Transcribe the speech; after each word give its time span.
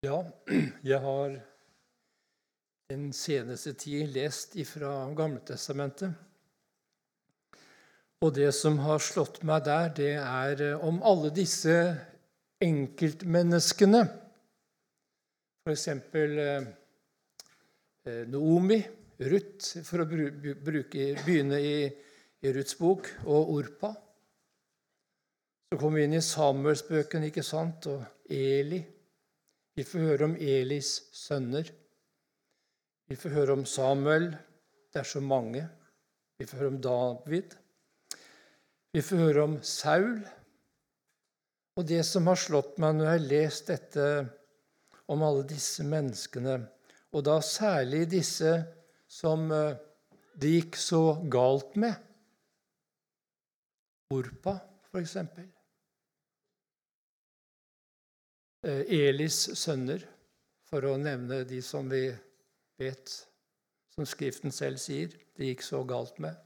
Ja, 0.00 0.22
jeg 0.80 0.96
har 1.04 1.32
den 2.88 3.10
seneste 3.12 3.74
tid 3.76 4.14
lest 4.14 4.54
ifra 4.56 4.88
Gamletestamentet. 5.12 6.14
Og 8.24 8.30
det 8.32 8.48
som 8.56 8.78
har 8.80 9.02
slått 9.04 9.42
meg 9.44 9.66
der, 9.66 9.90
det 9.98 10.14
er 10.16 10.62
eh, 10.64 10.86
om 10.88 11.02
alle 11.04 11.28
disse 11.36 11.74
enkeltmenneskene. 12.64 14.00
F.eks. 15.68 15.84
Eh, 15.92 16.64
eh, 18.08 18.22
Noomi, 18.32 18.78
Ruth, 19.20 19.82
for 19.84 20.00
å 20.00 20.06
bruke, 20.08 21.10
begynne 21.26 21.58
i, 21.60 21.74
i 22.40 22.54
Ruths 22.56 22.78
bok, 22.80 23.10
og 23.26 23.52
Orpa. 23.58 23.92
Så 25.68 25.76
kommer 25.76 26.00
vi 26.00 26.08
inn 26.08 26.16
i 26.16 26.24
Samuelsbøkene, 26.24 27.28
ikke 27.28 27.44
sant, 27.44 27.90
og 27.92 28.32
Eli. 28.32 28.80
Vi 29.80 29.84
får 29.88 30.02
høre 30.04 30.26
om 30.26 30.32
Elis 30.36 30.88
sønner. 31.16 31.64
Vi 33.08 33.16
får 33.16 33.32
høre 33.32 33.54
om 33.56 33.62
Samuel. 33.64 34.26
Det 34.92 34.98
er 35.00 35.06
så 35.08 35.22
mange. 35.24 35.62
Vi 36.36 36.44
får 36.44 36.58
høre 36.60 36.72
om 36.74 36.80
David. 36.84 37.54
Vi 38.92 39.00
får 39.00 39.22
høre 39.22 39.44
om 39.46 39.54
Saul. 39.64 40.18
Og 41.80 41.86
det 41.88 42.02
som 42.04 42.28
har 42.28 42.36
slått 42.42 42.76
meg 42.82 42.98
når 42.98 43.08
jeg 43.08 43.14
har 43.14 43.24
lest 43.30 43.72
dette 43.72 44.08
om 45.08 45.24
alle 45.24 45.46
disse 45.48 45.86
menneskene, 45.88 46.58
og 47.16 47.24
da 47.30 47.38
særlig 47.40 48.02
disse 48.12 48.52
som 49.08 49.46
eh, 49.48 49.78
det 50.36 50.52
gikk 50.58 50.76
så 50.76 51.00
galt 51.32 51.72
med 51.80 51.96
Orpa, 54.12 54.58
for 54.90 55.00
eksempel. 55.00 55.48
Elis 58.62 59.38
sønner, 59.56 60.02
for 60.68 60.84
å 60.84 60.98
nevne 61.00 61.42
de 61.48 61.62
som 61.64 61.88
vi 61.90 62.04
vet, 62.80 63.14
som 63.94 64.06
Skriften 64.06 64.52
selv 64.52 64.80
sier, 64.82 65.14
det 65.36 65.48
gikk 65.48 65.64
så 65.64 65.80
galt 65.88 66.20
med. 66.20 66.36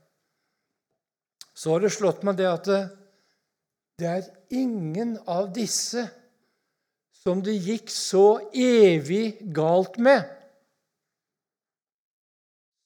Så 1.55 1.75
har 1.75 1.83
det 1.85 1.93
slått 1.95 2.23
meg 2.27 2.39
det 2.39 2.49
at 2.51 2.71
det 3.99 4.09
er 4.11 4.31
ingen 4.55 5.17
av 5.31 5.53
disse 5.55 6.07
som 7.25 7.43
det 7.43 7.55
gikk 7.57 7.91
så 7.91 8.51
evig 8.51 9.39
galt 9.55 9.99
med, 10.03 10.27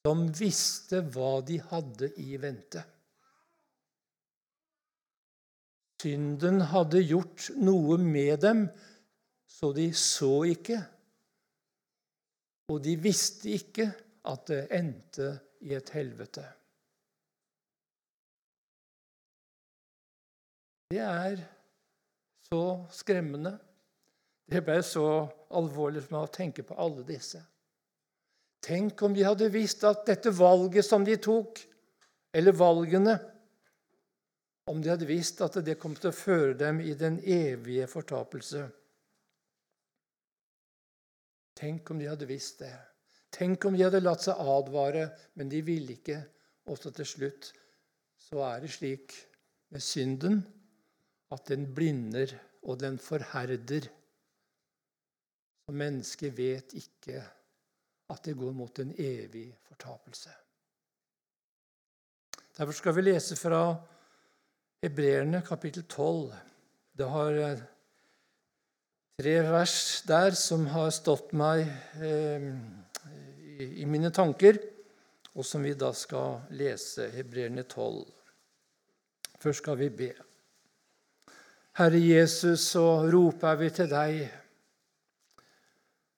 som 0.06 0.28
visste 0.32 1.02
hva 1.12 1.38
de 1.44 1.58
hadde 1.70 2.12
i 2.22 2.36
vente. 2.40 2.84
Synden 5.98 6.62
hadde 6.70 7.02
gjort 7.02 7.48
noe 7.58 7.98
med 7.98 8.38
dem 8.44 8.68
så 9.58 9.72
de 9.74 9.88
så 9.96 10.32
ikke, 10.46 10.78
og 12.70 12.78
de 12.84 12.94
visste 13.00 13.50
ikke 13.56 13.88
at 14.28 14.44
det 14.50 14.60
endte 14.76 15.32
i 15.66 15.72
et 15.74 15.90
helvete. 15.96 16.44
Det 20.92 21.00
er 21.02 21.40
så 22.48 22.62
skremmende. 22.94 23.56
Det 24.48 24.62
ble 24.64 24.78
så 24.86 25.04
alvorlig 25.58 26.04
for 26.06 26.16
meg 26.16 26.28
å 26.28 26.32
tenke 26.38 26.64
på 26.64 26.76
alle 26.80 27.02
disse. 27.08 27.42
Tenk 28.64 29.02
om 29.04 29.12
de 29.16 29.26
hadde 29.26 29.50
visst 29.52 29.84
at 29.84 30.06
dette 30.08 30.32
valget 30.34 30.86
som 30.86 31.04
de 31.04 31.18
tok, 31.20 31.60
eller 32.32 32.56
valgene 32.56 33.18
Om 34.68 34.82
de 34.84 34.90
hadde 34.90 35.06
visst 35.08 35.38
at 35.40 35.54
det 35.64 35.78
kom 35.80 35.94
til 35.96 36.10
å 36.10 36.12
føre 36.12 36.52
dem 36.60 36.82
i 36.84 36.92
den 36.92 37.14
evige 37.24 37.86
fortapelse. 37.88 38.66
Tenk 41.58 41.90
om 41.90 41.98
de 41.98 42.06
hadde 42.06 42.28
visst 42.30 42.60
det. 42.62 42.74
Tenk 43.34 43.64
om 43.66 43.74
de 43.74 43.82
hadde 43.82 44.00
latt 44.02 44.24
seg 44.24 44.38
advare, 44.38 45.08
men 45.34 45.50
de 45.50 45.62
ville 45.66 45.96
ikke. 45.98 46.20
Også 46.70 46.92
til 46.94 47.08
slutt 47.08 47.50
så 48.28 48.42
er 48.46 48.62
det 48.62 48.70
slik 48.74 49.14
med 49.72 49.82
synden 49.84 50.40
at 51.34 51.48
den 51.50 51.66
blinder 51.74 52.32
og 52.62 52.78
den 52.80 52.98
forherder. 53.02 53.88
Og 55.68 55.76
mennesket 55.76 56.36
vet 56.36 56.74
ikke 56.78 57.22
at 58.08 58.24
det 58.24 58.36
går 58.38 58.54
mot 58.56 58.78
en 58.80 58.94
evig 58.94 59.50
fortapelse. 59.68 60.32
Derfor 62.58 62.72
skal 62.72 62.96
vi 62.96 63.04
lese 63.04 63.36
fra 63.36 63.62
Hebreerne 64.82 65.42
kapittel 65.46 65.84
12. 65.84 66.32
Det 66.98 67.10
har 67.10 67.58
tre 69.18 69.40
vers 69.42 70.04
der 70.06 70.36
som 70.38 70.68
har 70.70 70.92
stått 70.94 71.32
meg 71.34 71.64
eh, 71.98 72.44
i, 73.58 73.82
mine 73.82 74.12
tanker, 74.14 74.60
og 75.34 75.42
som 75.46 75.64
vi 75.66 75.72
da 75.74 75.90
skal 75.90 76.44
lese, 76.54 77.08
Hebreerne 77.10 77.64
12. 77.64 78.04
Først 79.42 79.64
skal 79.64 79.78
vi 79.80 79.88
be. 79.90 80.12
Herre 81.78 81.98
Jesus, 81.98 82.68
så 82.70 82.84
roper 83.10 83.58
vi 83.58 83.70
til 83.74 83.90
deg 83.90 84.20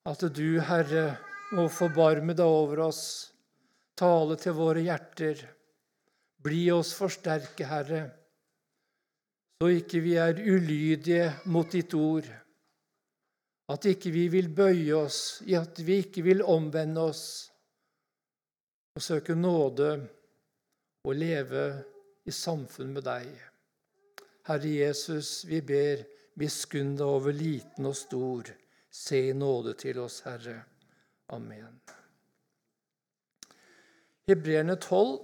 at 0.09 0.27
du, 0.33 0.59
Herre, 0.65 1.17
må 1.57 1.65
forbarme 1.73 2.37
deg 2.37 2.45
over 2.45 2.83
oss, 2.85 3.01
tale 3.97 4.37
til 4.41 4.53
våre 4.57 4.85
hjerter. 4.85 5.41
Bli 6.41 6.67
oss 6.73 6.93
forsterke, 6.97 7.65
Herre, 7.65 8.03
så 9.57 9.73
ikke 9.73 10.05
vi 10.05 10.15
er 10.21 10.37
ulydige 10.37 11.27
mot 11.49 11.69
ditt 11.73 11.97
ord. 11.97 12.29
At 13.71 13.85
ikke 13.87 14.11
vi 14.11 14.25
vil 14.31 14.49
bøye 14.51 14.95
oss, 14.97 15.41
i 15.47 15.55
at 15.55 15.79
vi 15.85 16.01
ikke 16.03 16.25
vil 16.25 16.43
omvende 16.43 17.05
oss 17.11 17.25
og 18.95 19.03
søke 19.05 19.35
nåde 19.35 19.91
og 21.07 21.15
leve 21.15 21.63
i 22.27 22.33
samfunn 22.35 22.91
med 22.97 23.05
deg. 23.07 23.29
Herre 24.49 24.73
Jesus, 24.73 25.45
vi 25.47 25.61
ber, 25.63 26.03
miskunn 26.41 26.97
deg 26.97 27.07
over 27.07 27.35
liten 27.35 27.87
og 27.87 27.95
stor. 27.95 28.51
Se 28.91 29.21
nåde 29.37 29.77
til 29.79 30.01
oss, 30.03 30.19
Herre. 30.25 30.57
Amen. 31.31 31.79
Hebreerne 34.27 34.75
12, 34.75 35.19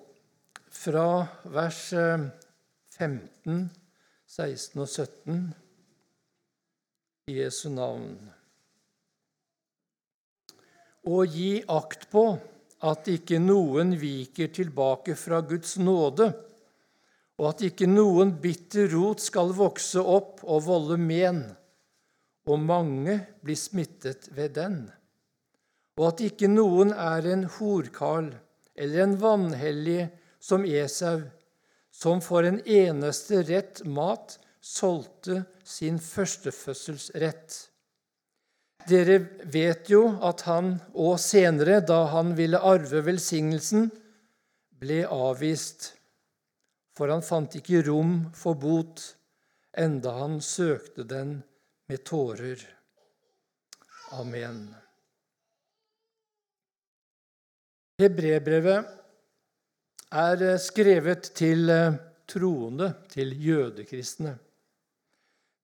fra 0.72 1.10
vers 1.52 1.84
15, 2.96 3.52
eh, 3.52 3.68
16 4.28 4.82
og 4.82 4.88
17, 4.88 5.54
i 7.28 7.40
Jesu 7.42 7.70
navn 7.70 8.37
og 11.08 11.32
gi 11.32 11.62
akt 11.72 12.10
på 12.12 12.26
at 12.88 13.08
ikke 13.10 13.40
noen 13.40 13.96
viker 13.98 14.52
tilbake 14.54 15.16
fra 15.18 15.40
Guds 15.42 15.78
nåde, 15.80 16.28
og 17.38 17.46
at 17.52 17.64
ikke 17.70 17.88
noen 17.90 18.36
bitter 18.42 18.90
rot 18.92 19.22
skal 19.24 19.54
vokse 19.56 20.02
opp 20.02 20.44
og 20.44 20.66
volde 20.68 20.98
men, 21.02 21.44
og 22.48 22.60
mange 22.64 23.18
blir 23.44 23.60
smittet 23.60 24.30
ved 24.36 24.56
den, 24.58 24.78
og 25.98 26.12
at 26.12 26.26
ikke 26.28 26.50
noen 26.52 26.94
er 26.94 27.26
en 27.32 27.48
horkarl 27.58 28.34
eller 28.78 29.04
en 29.04 29.16
vanhellig 29.22 30.10
som 30.44 30.66
Esau, 30.68 31.24
som 31.90 32.22
for 32.22 32.46
en 32.46 32.60
eneste 32.62 33.42
rett 33.48 33.82
mat 33.90 34.38
solgte 34.62 35.42
sin 35.66 35.98
førstefødselsrett 36.04 37.58
dere 38.88 39.18
vet 39.52 39.90
jo 39.92 40.04
at 40.24 40.46
han 40.48 40.76
og 40.96 41.18
senere, 41.20 41.82
da 41.84 42.06
han 42.14 42.34
ville 42.38 42.60
arve 42.60 43.04
velsignelsen, 43.06 43.90
ble 44.78 45.02
avvist, 45.10 45.92
for 46.98 47.12
han 47.12 47.26
fant 47.26 47.58
ikke 47.60 47.84
rom 47.88 48.20
for 48.38 48.58
bot, 48.60 49.04
enda 49.78 50.16
han 50.22 50.40
søkte 50.42 51.06
den 51.08 51.38
med 51.90 52.04
tårer. 52.08 52.62
Amen. 54.18 54.62
Hebrebrevet 57.98 58.86
er 60.14 60.44
skrevet 60.62 61.32
til 61.36 61.70
eh, 61.74 61.98
troende, 62.30 62.92
til 63.10 63.34
jødekristne. 63.42 64.38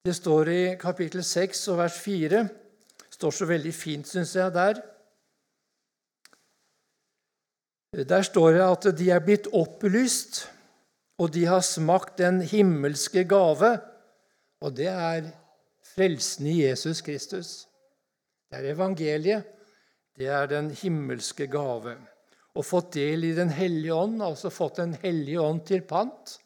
Det 0.03 0.15
står 0.17 0.49
i 0.51 0.61
kapittel 0.81 1.23
6 1.23 1.67
og 1.71 1.79
vers 1.79 1.99
4 2.03 2.41
står 3.13 3.35
så 3.37 3.47
veldig 3.49 3.73
fint, 3.75 4.09
syns 4.09 4.35
jeg, 4.35 4.53
der. 4.55 4.81
Der 7.93 8.25
står 8.25 8.55
det 8.55 8.63
at 8.65 8.87
de 8.97 9.09
er 9.13 9.21
blitt 9.21 9.47
opplyst, 9.53 10.47
og 11.21 11.33
de 11.35 11.45
har 11.45 11.61
smakt 11.61 12.17
den 12.17 12.41
himmelske 12.41 13.23
gave. 13.29 13.75
Og 14.65 14.73
det 14.73 14.89
er 14.89 15.29
frelsen 15.93 16.49
i 16.49 16.63
Jesus 16.63 17.03
Kristus. 17.05 17.67
Det 18.49 18.59
er 18.59 18.73
evangeliet. 18.73 19.45
Det 20.17 20.27
er 20.29 20.49
den 20.49 20.71
himmelske 20.77 21.47
gave. 21.47 21.95
Og 22.53 22.65
fått 22.65 22.93
del 22.93 23.23
i 23.25 23.33
Den 23.33 23.49
hellige 23.49 23.93
ånd, 23.93 24.21
altså 24.21 24.49
fått 24.53 24.77
Den 24.77 24.93
hellige 25.01 25.41
ånd 25.41 25.63
til 25.65 25.81
pant. 25.81 26.37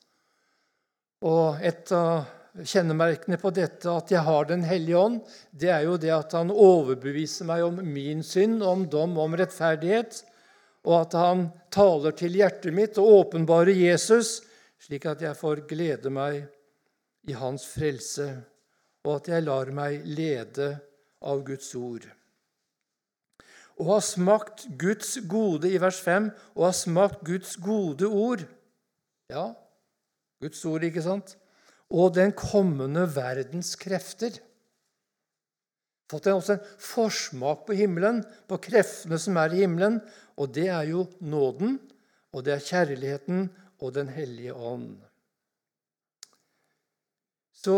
Og 1.27 1.59
et 1.63 1.91
av 1.91 2.27
kjennemerkene 2.65 3.37
på 3.41 3.51
dette 3.53 3.91
at 3.91 4.11
jeg 4.11 4.23
har 4.25 4.47
Den 4.49 4.63
hellige 4.65 4.97
ånd, 4.97 5.19
det 5.51 5.69
er 5.73 5.85
jo 5.85 5.97
det 6.01 6.13
at 6.13 6.33
han 6.37 6.51
overbeviser 6.51 7.45
meg 7.49 7.63
om 7.65 7.79
min 7.83 8.23
synd, 8.25 8.63
om 8.63 8.87
dom, 8.89 9.17
om 9.17 9.37
rettferdighet, 9.37 10.23
og 10.87 11.01
at 11.01 11.17
han 11.19 11.47
taler 11.73 12.15
til 12.17 12.37
hjertet 12.39 12.73
mitt 12.73 12.97
og 13.01 13.13
åpenbarer 13.21 13.75
Jesus, 13.75 14.41
slik 14.79 15.05
at 15.09 15.21
jeg 15.25 15.37
får 15.37 15.65
glede 15.69 16.11
meg 16.13 16.45
i 17.27 17.35
hans 17.35 17.65
frelse, 17.67 18.29
og 19.05 19.17
at 19.19 19.31
jeg 19.33 19.45
lar 19.45 19.71
meg 19.75 20.05
lede 20.05 20.71
av 21.27 21.43
Guds 21.45 21.73
ord. 21.75 22.05
Å 23.77 23.85
ha 23.91 23.97
smakt 24.01 24.65
Guds 24.79 25.17
gode 25.29 25.69
i 25.69 25.77
vers 25.81 25.99
5, 26.01 26.31
å 26.57 26.65
ha 26.65 26.73
smakt 26.73 27.21
Guds 27.27 27.57
gode 27.61 28.07
ord. 28.09 28.45
Ja, 29.29 29.51
Guds 30.41 30.63
ord, 30.65 30.85
ikke 30.87 31.03
sant? 31.05 31.35
Og 31.93 32.13
den 32.17 32.33
kommende 32.35 33.05
verdens 33.15 33.75
krefter. 33.79 34.35
Fått 36.11 36.27
også 36.31 36.55
en 36.55 36.67
forsmak 36.79 37.65
på 37.67 37.75
himmelen, 37.75 38.21
på 38.47 38.59
kreftene 38.63 39.19
som 39.19 39.39
er 39.39 39.55
i 39.55 39.63
himmelen. 39.63 39.99
Og 40.39 40.51
det 40.55 40.67
er 40.71 40.87
jo 40.91 41.07
nåden, 41.19 41.77
og 42.35 42.45
det 42.45 42.57
er 42.57 42.67
kjærligheten 42.67 43.47
og 43.77 43.93
Den 43.93 44.07
hellige 44.09 44.53
ånd. 44.53 44.95
Så 47.53 47.77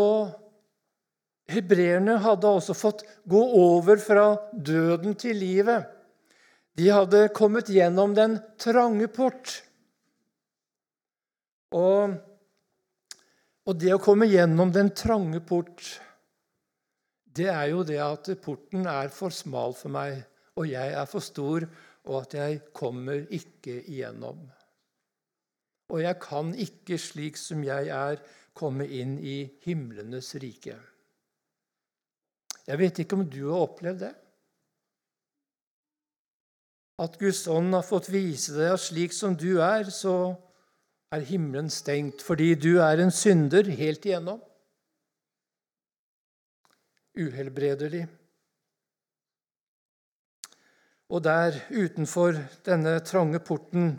hebreerne 1.50 2.18
hadde 2.24 2.48
også 2.48 2.76
fått 2.78 3.04
gå 3.28 3.40
over 3.60 4.00
fra 4.00 4.26
døden 4.54 5.16
til 5.20 5.40
livet. 5.40 5.88
De 6.80 6.88
hadde 6.94 7.28
kommet 7.36 7.72
gjennom 7.74 8.14
den 8.16 8.38
trange 8.62 9.10
port. 9.12 9.58
Og, 11.76 12.16
og, 13.70 13.76
det 13.78 13.92
å 13.94 14.02
komme 14.02 14.26
gjennom 14.26 14.72
den 14.74 14.90
trange 14.98 15.42
port, 15.46 15.84
det 17.38 17.48
er 17.54 17.68
jo 17.70 17.84
det 17.86 18.00
at 18.02 18.32
porten 18.42 18.88
er 18.90 19.12
for 19.14 19.34
smal 19.34 19.76
for 19.78 19.94
meg, 19.94 20.24
og 20.58 20.66
jeg 20.68 20.96
er 20.98 21.06
for 21.10 21.24
stor, 21.24 21.68
og 22.10 22.16
at 22.24 22.34
jeg 22.40 22.62
kommer 22.76 23.28
ikke 23.30 23.78
igjennom. 23.86 24.42
Og 25.90 26.02
jeg 26.02 26.18
kan 26.22 26.52
ikke, 26.58 26.98
slik 27.02 27.38
som 27.38 27.62
jeg 27.66 27.92
er, 27.94 28.22
komme 28.58 28.88
inn 28.90 29.18
i 29.22 29.44
himlenes 29.64 30.34
rike. 30.42 30.76
Jeg 32.66 32.78
vet 32.82 33.02
ikke 33.02 33.18
om 33.18 33.30
du 33.30 33.44
har 33.48 33.64
opplevd 33.70 34.04
det? 34.04 34.12
At 37.00 37.16
Guds 37.22 37.46
ånd 37.48 37.72
har 37.74 37.86
fått 37.88 38.10
vise 38.12 38.58
deg 38.58 38.74
at 38.74 38.84
slik 38.84 39.16
som 39.16 39.38
du 39.40 39.62
er, 39.64 39.88
så 39.94 40.36
er 41.16 41.26
himmelen 41.26 41.70
stengt 41.74 42.22
fordi 42.26 42.54
du 42.56 42.78
er 42.84 43.02
en 43.02 43.12
synder 43.14 43.70
helt 43.80 44.06
igjennom. 44.06 44.42
Uhelbredelig. 47.20 48.06
Og 51.10 51.24
der 51.26 51.58
utenfor 51.74 52.38
denne 52.66 53.00
trange 53.06 53.42
porten 53.42 53.98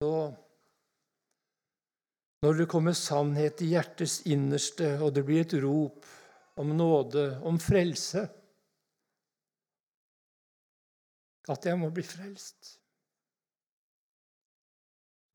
så 0.00 0.16
Når 2.44 2.52
det 2.60 2.66
kommer 2.68 2.92
sannhet 2.92 3.62
i 3.64 3.70
hjertets 3.72 4.20
innerste, 4.28 4.90
og 5.02 5.14
det 5.16 5.24
blir 5.26 5.40
et 5.42 5.54
rop 5.64 6.04
om 6.60 6.68
nåde, 6.76 7.40
om 7.42 7.56
frelse 7.58 8.26
At 11.48 11.66
jeg 11.66 11.80
må 11.80 11.88
bli 11.90 12.04
frelst 12.06 12.76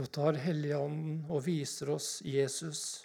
så 0.02 0.10
tar 0.10 0.38
Helligånden 0.42 1.20
og 1.30 1.44
viser 1.44 1.92
oss 1.94 2.16
Jesus 2.26 3.04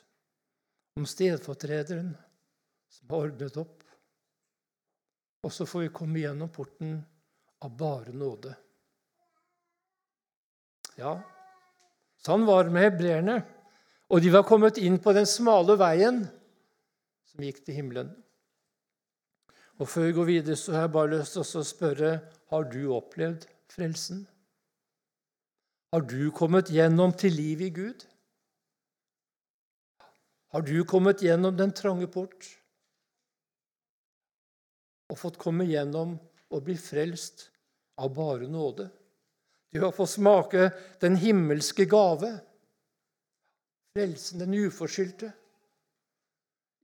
om 0.97 1.05
stedfortrederen 1.05 2.15
som 2.89 3.11
har 3.11 3.27
ordnet 3.27 3.57
opp. 3.61 3.83
Og 5.45 5.53
så 5.53 5.67
får 5.69 5.83
vi 5.83 5.91
komme 5.93 6.23
gjennom 6.23 6.49
porten 6.49 6.95
av 7.61 7.75
bare 7.77 8.13
nåde. 8.17 8.55
Ja, 10.97 11.19
sånn 12.25 12.47
var 12.49 12.65
det 12.65 12.73
med 12.73 12.87
hebreerne. 12.87 13.35
Og 14.09 14.23
de 14.23 14.31
var 14.33 14.47
kommet 14.47 14.79
inn 14.81 14.97
på 15.03 15.13
den 15.13 15.27
smale 15.29 15.75
veien 15.77 16.23
som 17.29 17.43
gikk 17.45 17.61
til 17.67 17.77
himmelen. 17.77 18.09
Og 19.77 19.85
Før 19.85 20.07
vi 20.07 20.15
går 20.17 20.29
videre, 20.31 20.57
så 20.57 20.73
har 20.73 20.87
jeg 20.87 20.95
bare 20.95 21.13
lyst 21.13 21.37
til 21.37 21.45
å 21.61 21.67
spørre 21.67 22.11
har 22.49 22.67
du 22.71 22.79
opplevd 22.97 23.45
frelsen. 23.69 24.25
Har 25.91 26.01
du 26.01 26.31
kommet 26.35 26.69
gjennom 26.69 27.13
til 27.15 27.31
liv 27.31 27.61
i 27.63 27.69
Gud? 27.71 28.03
Har 30.51 30.61
du 30.67 30.83
kommet 30.83 31.21
gjennom 31.23 31.55
den 31.55 31.71
trange 31.75 32.09
port 32.11 32.47
og 35.07 35.19
fått 35.21 35.39
komme 35.39 35.67
gjennom 35.69 36.17
og 36.51 36.65
bli 36.67 36.75
frelst 36.79 37.47
av 38.03 38.11
bare 38.15 38.49
nåde? 38.51 38.89
Du 39.71 39.79
har 39.83 39.95
fått 39.95 40.15
smake 40.17 40.69
den 40.99 41.15
himmelske 41.19 41.87
gave, 41.87 42.33
frelsen, 43.95 44.43
den 44.43 44.55
uforskyldte. 44.67 45.31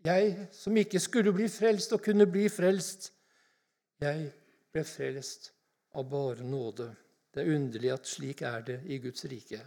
Jeg 0.04 0.48
som 0.56 0.80
ikke 0.80 1.00
skulle 1.04 1.36
bli 1.36 1.48
frelst 1.52 1.92
og 1.96 2.04
kunne 2.08 2.28
bli 2.28 2.48
frelst, 2.52 3.12
jeg 4.04 4.30
ble 4.72 4.88
frelst 4.88 5.52
av 5.96 6.08
bare 6.12 6.44
nåde. 6.44 6.92
Det 7.34 7.42
er 7.42 7.56
underlig 7.56 7.92
at 7.94 8.08
slik 8.08 8.44
er 8.46 8.62
det 8.68 8.80
i 8.86 9.00
Guds 9.02 9.26
rike. 9.26 9.60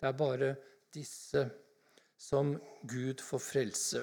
Det 0.00 0.08
er 0.08 0.16
bare 0.16 0.54
disse 0.94 1.44
som 2.16 2.54
Gud 2.88 3.20
får 3.20 3.42
frelse. 3.44 4.02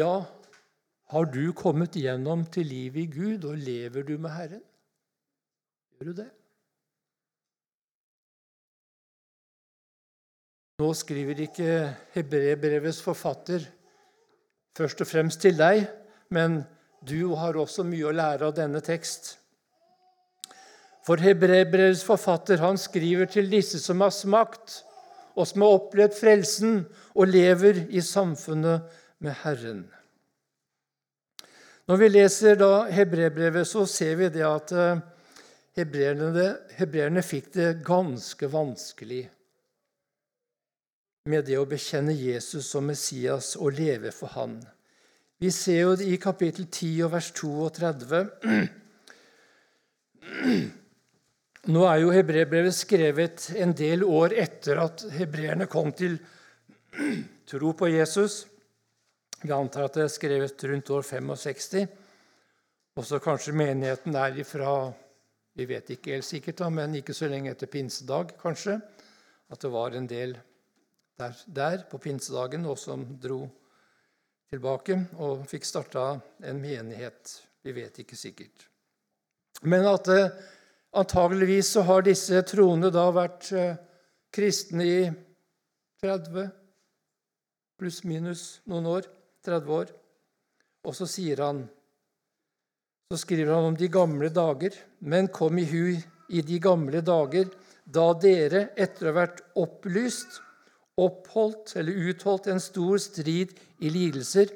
Ja, 0.00 0.24
har 1.12 1.26
du 1.28 1.52
kommet 1.52 1.98
gjennom 2.00 2.46
til 2.50 2.66
livet 2.66 3.02
i 3.04 3.10
Gud, 3.12 3.44
og 3.44 3.58
lever 3.60 4.06
du 4.08 4.16
med 4.18 4.32
Herren? 4.32 4.62
Gjør 5.92 6.08
du 6.08 6.14
det? 6.22 6.30
Nå 10.80 10.88
skriver 10.98 11.44
ikke 11.44 11.68
Hebrebrevets 12.16 13.02
forfatter 13.04 13.68
først 14.74 15.04
og 15.04 15.06
fremst 15.06 15.42
til 15.44 15.54
deg, 15.60 15.84
men 16.32 16.62
du 17.04 17.34
har 17.36 17.58
også 17.60 17.84
mye 17.86 18.08
å 18.08 18.16
lære 18.16 18.48
av 18.48 18.56
denne 18.56 18.80
tekst. 18.82 19.36
For 21.02 21.18
Hebrebrevets 21.18 22.04
forfatter 22.06 22.62
han 22.62 22.78
skriver 22.78 23.26
til 23.30 23.50
disse 23.50 23.80
som 23.82 24.00
har 24.04 24.12
smakt, 24.14 24.82
og 25.34 25.48
som 25.48 25.64
har 25.64 25.78
opplevd 25.78 26.14
frelsen 26.14 26.82
og 27.14 27.30
lever 27.32 27.86
i 27.90 28.00
samfunnet 28.04 28.84
med 29.24 29.34
Herren. 29.42 29.82
Når 31.88 31.98
vi 31.98 32.08
leser 32.08 32.54
da 32.60 32.84
Hebrebrevet, 32.92 33.66
så 33.66 33.86
ser 33.90 34.14
vi 34.20 34.28
det 34.30 34.44
at 34.46 34.72
eh, 34.76 35.00
hebreerne 35.76 37.24
fikk 37.26 37.50
det 37.56 37.70
ganske 37.84 38.48
vanskelig 38.52 39.24
med 41.30 41.46
det 41.46 41.58
å 41.58 41.66
bekjenne 41.70 42.14
Jesus 42.14 42.70
som 42.70 42.86
Messias 42.86 43.56
og 43.56 43.78
leve 43.78 44.12
for 44.14 44.30
Han. 44.34 44.60
Vi 45.42 45.50
ser 45.50 45.80
jo 45.80 45.96
det 45.98 46.06
i 46.06 46.20
kapittel 46.22 46.66
10 46.66 47.02
og 47.06 47.12
vers 47.16 47.32
32. 47.34 48.22
Nå 51.70 51.84
er 51.86 52.00
jo 52.02 52.08
hebreerbrevet 52.10 52.74
skrevet 52.74 53.44
en 53.54 53.70
del 53.78 54.00
år 54.02 54.32
etter 54.34 54.80
at 54.82 55.04
hebreerne 55.14 55.68
kom 55.70 55.92
til 55.94 56.16
tro 57.52 57.68
på 57.78 57.86
Jesus. 57.86 58.40
Vi 59.44 59.52
antar 59.54 59.86
at 59.86 59.94
det 59.94 60.08
er 60.08 60.10
skrevet 60.10 60.64
rundt 60.66 60.88
år 60.90 61.04
65. 61.06 61.84
Også 62.98 63.20
kanskje 63.22 63.54
menigheten 63.54 64.18
er 64.18 64.40
ifra 64.42 64.90
Vi 65.54 65.66
vet 65.68 65.90
ikke 65.92 66.16
helt 66.16 66.24
sikkert, 66.24 66.56
da, 66.58 66.70
men 66.72 66.96
ikke 66.96 67.14
så 67.14 67.28
lenge 67.28 67.50
etter 67.52 67.68
pinsedag, 67.68 68.32
kanskje. 68.40 68.78
At 69.52 69.60
det 69.60 69.70
var 69.70 69.94
en 69.94 70.08
del 70.08 70.32
der, 71.20 71.36
der 71.46 71.84
på 71.90 72.00
pinsedagen 72.00 72.64
og 72.66 72.78
som 72.80 73.04
dro 73.20 73.44
tilbake 74.50 74.96
og 75.20 75.44
fikk 75.46 75.68
starta 75.68 76.06
en 76.42 76.58
menighet. 76.58 77.36
Vi 77.62 77.76
vet 77.76 78.02
ikke 78.02 78.16
sikkert. 78.16 78.66
Men 79.62 79.86
at 79.86 80.10
det 80.10 80.18
eh, 80.24 80.58
Antageligvis 80.92 81.70
så 81.72 81.84
har 81.88 82.04
disse 82.04 82.42
troende 82.44 82.90
da 82.92 83.06
vært 83.14 83.48
eh, 83.56 83.76
kristne 84.32 84.84
i 84.84 84.98
30 86.04 86.50
pluss-minus 87.80 88.60
noen 88.68 88.90
år. 88.98 89.08
30 89.46 89.72
år. 89.78 89.94
Og 90.86 90.96
så 90.98 91.08
sier 91.08 91.40
han 91.42 91.64
så 93.12 93.18
skriver 93.20 93.52
han 93.52 93.66
om 93.68 93.74
de 93.76 93.90
gamle 93.92 94.30
dager. 94.32 94.72
Men 95.04 95.28
kom 95.28 95.58
i 95.60 95.66
hu 95.68 95.98
i 96.32 96.40
de 96.40 96.58
gamle 96.64 97.02
dager, 97.04 97.50
da 97.84 98.06
dere, 98.16 98.70
etter 98.80 99.08
å 99.08 99.10
ha 99.10 99.18
vært 99.18 99.42
opplyst, 99.60 100.38
oppholdt 100.96 101.74
eller 101.76 102.08
utholdt 102.08 102.48
en 102.48 102.62
stor 102.62 102.96
strid 103.02 103.52
i 103.84 103.90
lidelser, 103.92 104.48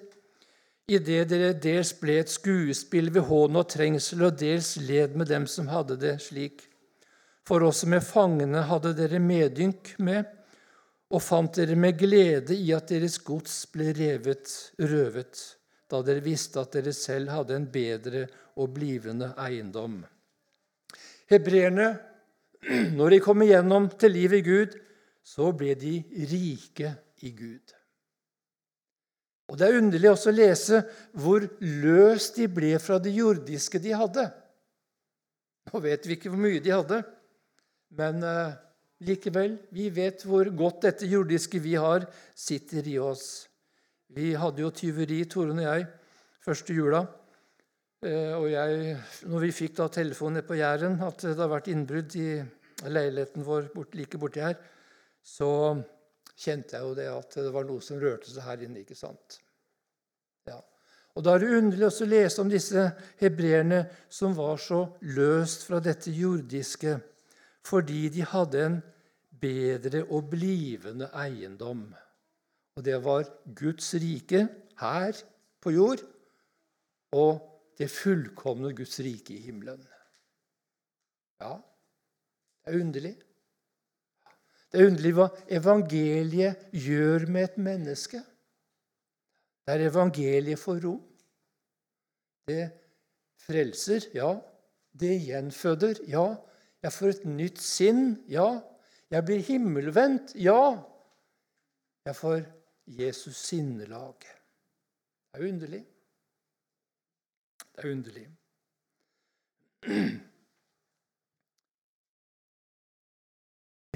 idet 0.87 1.29
dere 1.33 1.51
dels 1.59 1.91
ble 1.99 2.21
et 2.21 2.31
skuespill 2.31 3.11
ved 3.15 3.27
hån 3.27 3.59
og 3.59 3.69
trengsel, 3.73 4.23
og 4.29 4.39
dels 4.39 4.77
led 4.79 5.17
med 5.19 5.31
dem 5.33 5.47
som 5.51 5.69
hadde 5.71 5.99
det 5.99 6.17
slik. 6.23 6.63
For 7.47 7.63
også 7.63 7.89
med 7.91 8.03
fangene 8.07 8.65
hadde 8.67 8.95
dere 8.99 9.21
medynk 9.23 9.95
med, 9.99 10.25
og 11.11 11.23
fant 11.23 11.59
dere 11.59 11.77
med 11.79 11.99
glede 11.99 12.57
i 12.59 12.73
at 12.75 12.91
deres 12.91 13.21
gods 13.23 13.61
ble 13.71 13.93
revet, 13.95 14.51
røvet, 14.83 15.43
da 15.87 16.03
dere 16.03 16.25
visste 16.25 16.63
at 16.63 16.75
dere 16.75 16.95
selv 16.95 17.31
hadde 17.31 17.55
en 17.55 17.69
bedre 17.71 18.25
og 18.59 18.73
blivende 18.75 19.31
eiendom. 19.39 20.01
Hebreerne, 21.31 21.93
når 22.99 23.15
de 23.15 23.23
kom 23.23 23.43
igjennom 23.43 23.89
til 23.95 24.15
livet 24.19 24.43
i 24.43 24.47
Gud, 24.47 24.77
så 25.27 25.53
ble 25.55 25.75
de 25.79 25.99
rike 26.31 26.95
i 27.27 27.35
Gud. 27.35 27.76
Og 29.47 29.59
Det 29.59 29.67
er 29.67 29.79
underlig 29.79 30.11
også 30.11 30.33
å 30.33 30.37
lese 30.37 30.81
hvor 31.15 31.45
løst 31.63 32.39
de 32.41 32.49
ble 32.51 32.73
fra 32.83 32.99
det 33.03 33.13
jordiske 33.15 33.79
de 33.83 33.95
hadde. 33.95 34.25
Nå 35.71 35.83
vet 35.83 36.07
vi 36.07 36.17
ikke 36.17 36.33
hvor 36.33 36.43
mye 36.43 36.63
de 36.63 36.73
hadde, 36.75 36.99
men 37.99 38.23
uh, 38.27 38.57
likevel, 39.07 39.57
vi 39.75 39.89
vet 39.95 40.25
hvor 40.27 40.51
godt 40.55 40.87
dette 40.87 41.09
jordiske 41.11 41.61
vi 41.63 41.77
har, 41.79 42.07
sitter 42.35 42.87
i 42.91 42.99
oss. 43.03 43.47
Vi 44.15 44.33
hadde 44.39 44.63
jo 44.63 44.73
tyveri, 44.75 45.25
Torunn 45.31 45.63
og 45.63 45.67
jeg, 45.67 45.87
første 46.47 46.75
jula. 46.75 47.03
Uh, 48.03 48.35
og 48.39 48.49
jeg, 48.51 48.95
når 49.31 49.47
vi 49.47 49.57
fikk 49.63 49.79
da 49.79 49.89
telefonen 49.95 50.47
på 50.47 50.59
Jæren 50.59 50.99
at 51.07 51.23
det 51.23 51.35
hadde 51.35 51.51
vært 51.55 51.71
innbrudd 51.73 52.19
i 52.19 52.31
leiligheten 52.87 53.47
vår 53.47 53.71
bort, 53.75 53.95
like 53.99 54.19
borti 54.21 54.43
her, 54.43 54.59
så 55.27 55.49
kjente 56.37 56.77
jeg 56.77 56.85
jo 56.85 56.95
det 56.97 57.09
at 57.11 57.37
det 57.41 57.53
var 57.55 57.67
noe 57.69 57.83
som 57.85 58.01
rørte 58.01 58.31
seg 58.31 58.45
her 58.45 58.65
inne. 58.67 58.83
ikke 58.85 58.99
sant? 58.99 59.41
Ja. 60.49 60.61
Og 61.17 61.25
Da 61.25 61.35
er 61.35 61.43
det 61.43 61.59
underlig 61.59 61.89
å 61.89 62.09
lese 62.09 62.43
om 62.43 62.51
disse 62.53 62.91
hebreerne 63.23 63.87
som 64.13 64.37
var 64.37 64.61
så 64.61 64.83
løst 65.17 65.65
fra 65.69 65.81
dette 65.81 66.13
jordiske 66.13 66.99
fordi 67.67 68.07
de 68.15 68.23
hadde 68.23 68.61
en 68.63 68.77
bedre 69.41 70.05
og 70.05 70.29
blivende 70.31 71.09
eiendom. 71.19 71.89
Og 72.77 72.85
det 72.85 73.01
var 73.03 73.25
Guds 73.59 73.89
rike 73.99 74.45
her 74.79 75.19
på 75.65 75.73
jord 75.75 76.05
og 77.17 77.41
det 77.79 77.89
fullkomne 77.91 78.71
Guds 78.77 79.01
rike 79.01 79.35
i 79.35 79.43
himmelen. 79.49 79.83
Ja, 81.41 81.57
det 82.65 82.73
er 82.73 82.81
underlig. 82.81 83.17
Det 84.77 84.83
er 84.83 84.91
underlig 84.91 85.11
hva 85.17 85.25
evangeliet 85.57 86.65
gjør 86.77 87.23
med 87.33 87.47
et 87.47 87.55
menneske. 87.65 88.19
Der 89.65 89.85
evangeliet 89.87 90.61
får 90.61 90.83
rom. 90.85 90.99
Det 92.45 92.67
frelser, 93.47 94.11
ja. 94.13 94.35
Det 94.93 95.15
gjenføder, 95.25 96.03
ja. 96.13 96.27
Jeg 96.85 96.93
får 96.93 97.09
et 97.15 97.25
nytt 97.25 97.65
sinn, 97.65 98.05
ja. 98.29 98.51
Jeg 99.09 99.25
blir 99.25 99.41
himmelvendt, 99.49 100.37
ja. 100.45 100.61
Jeg 102.05 102.21
får 102.21 102.45
Jesus 103.01 103.41
sinnelag. 103.49 104.29
Det 104.29 105.41
er 105.41 105.49
underlig. 105.55 105.85
Det 107.65 107.81
er 107.81 107.93
underlig. 107.97 108.29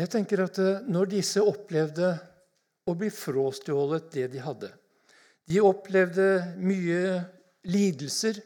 Jeg 0.00 0.09
tenker 0.09 0.45
at 0.47 0.59
eh, 0.62 0.85
Når 0.88 1.11
disse 1.12 1.42
opplevde 1.45 2.14
å 2.88 2.97
bli 2.97 3.11
fråstjålet 3.12 4.09
det 4.14 4.28
de 4.33 4.42
hadde 4.42 4.71
De 5.50 5.61
opplevde 5.64 6.28
mye 6.62 7.21
lidelser, 7.69 8.38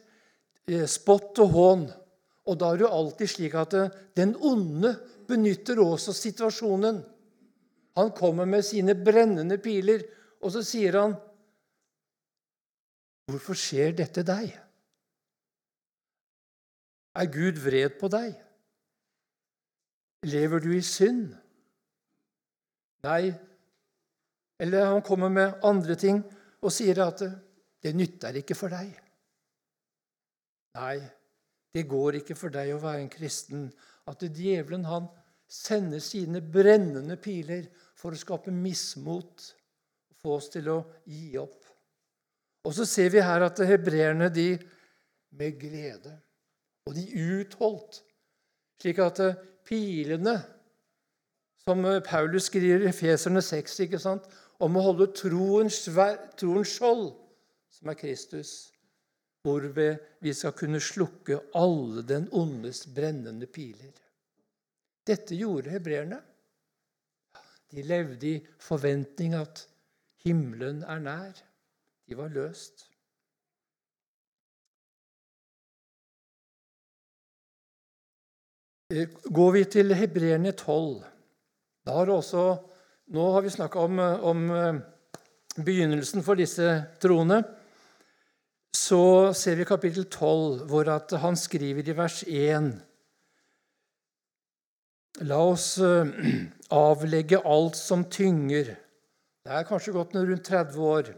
eh, 0.67 0.83
spott 0.89 1.39
og 1.43 1.53
hån. 1.53 1.83
Og 2.49 2.57
da 2.59 2.71
er 2.71 2.79
det 2.79 2.83
jo 2.83 2.95
alltid 2.97 3.31
slik 3.31 3.55
at 3.61 3.75
eh, 3.77 3.93
den 4.17 4.33
onde 4.35 4.91
benytter 5.29 5.79
også 5.81 6.13
situasjonen. 6.17 6.99
Han 7.95 8.11
kommer 8.17 8.49
med 8.49 8.65
sine 8.67 8.97
brennende 8.97 9.57
piler, 9.61 10.03
og 10.43 10.51
så 10.51 10.65
sier 10.65 10.97
han, 10.99 11.15
'Hvorfor 13.29 13.57
skjer 13.57 13.95
dette 13.95 14.25
deg?' 14.25 14.57
Er 17.15 17.31
Gud 17.31 17.61
vred 17.63 17.95
på 18.01 18.09
deg? 18.11 18.35
Lever 20.25 20.59
du 20.59 20.73
i 20.75 20.81
synd? 20.81 21.31
Nei. 23.05 23.33
Eller 24.61 24.87
han 24.89 25.03
kommer 25.05 25.29
med 25.29 25.59
andre 25.67 25.97
ting 25.99 26.21
og 26.61 26.73
sier 26.73 27.01
at 27.05 27.21
det 27.83 27.93
nytter 27.93 28.39
ikke 28.41 28.57
for 28.57 28.73
deg. 28.73 28.93
Nei, 30.75 30.95
det 31.75 31.85
går 31.87 32.21
ikke 32.21 32.37
for 32.39 32.53
deg 32.53 32.73
å 32.73 32.81
være 32.81 33.03
en 33.03 33.11
kristen. 33.11 33.67
At 34.09 34.23
djevelen 34.25 34.87
han 34.89 35.09
sender 35.45 36.01
sine 36.01 36.41
brennende 36.41 37.19
piler 37.21 37.67
for 37.95 38.15
å 38.15 38.19
skape 38.19 38.53
mismot 38.53 39.45
få 40.25 40.39
oss 40.39 40.49
til 40.53 40.71
å 40.73 40.79
gi 41.05 41.35
opp. 41.37 41.61
Og 42.65 42.73
så 42.73 42.87
ser 42.89 43.11
vi 43.13 43.21
her 43.21 43.45
at 43.45 43.61
hebreerne 43.69 44.31
de 44.33 44.55
med 45.37 45.59
glede 45.61 46.15
og 46.85 46.95
de 46.97 47.05
utholdt, 47.37 47.99
slik 48.81 49.01
at 49.01 49.21
pilene 49.65 50.35
som 51.65 51.85
eh, 51.85 51.99
Paulus 51.99 52.43
skriver 52.43 52.87
i 52.87 52.93
Feserne 52.93 53.41
6, 53.41 53.79
ikke 53.87 53.99
sant? 53.99 54.25
om 54.63 54.77
å 54.77 54.83
holde 54.85 55.09
troens, 55.17 55.81
troens 56.39 56.73
skjold, 56.77 57.09
som 57.73 57.89
er 57.91 57.97
Kristus, 57.99 58.51
hvorved 59.43 59.97
vi 60.23 60.31
skal 60.33 60.53
kunne 60.55 60.79
slukke 60.79 61.41
alle 61.59 62.05
den 62.07 62.29
ondes 62.31 62.85
brennende 62.95 63.49
piler. 63.51 63.91
Dette 65.05 65.35
gjorde 65.35 65.73
hebreerne. 65.73 66.21
De 67.73 67.83
levde 67.83 68.29
i 68.29 68.37
forventning 68.63 69.35
at 69.35 69.65
himmelen 70.23 70.85
er 70.87 71.01
nær. 71.03 71.41
De 72.07 72.15
var 72.15 72.31
løst. 72.31 72.85
Går 79.35 79.51
vi 79.57 79.65
til 79.75 79.93
hebreerne 79.97 80.55
12 80.55 81.03
har 81.93 82.09
også, 82.09 82.43
nå 83.13 83.25
har 83.35 83.45
vi 83.45 83.53
snakka 83.53 83.79
om, 83.79 83.99
om, 83.99 84.51
eh, 84.51 84.79
begynnelsen 85.61 86.23
for 86.25 86.35
disse 86.35 86.65
troende. 87.01 87.43
Så 88.75 89.33
ser 89.33 89.55
vi 89.55 89.65
kapittel 89.65 90.05
12, 90.05 90.65
hvor 90.67 90.89
han 91.17 91.37
skriver 91.37 91.89
i 91.89 91.95
vers 91.95 92.23
1 92.27 92.73
La 95.23 95.37
oss 95.39 95.77
eh, 95.77 96.07
avlegge 96.69 97.39
alt 97.39 97.77
som 97.79 98.03
tynger. 98.11 98.75
Det 99.45 99.53
er 99.53 99.67
kanskje 99.69 99.93
gått 99.95 100.15
rundt 100.15 100.49
30 100.49 100.81
år. 100.81 101.13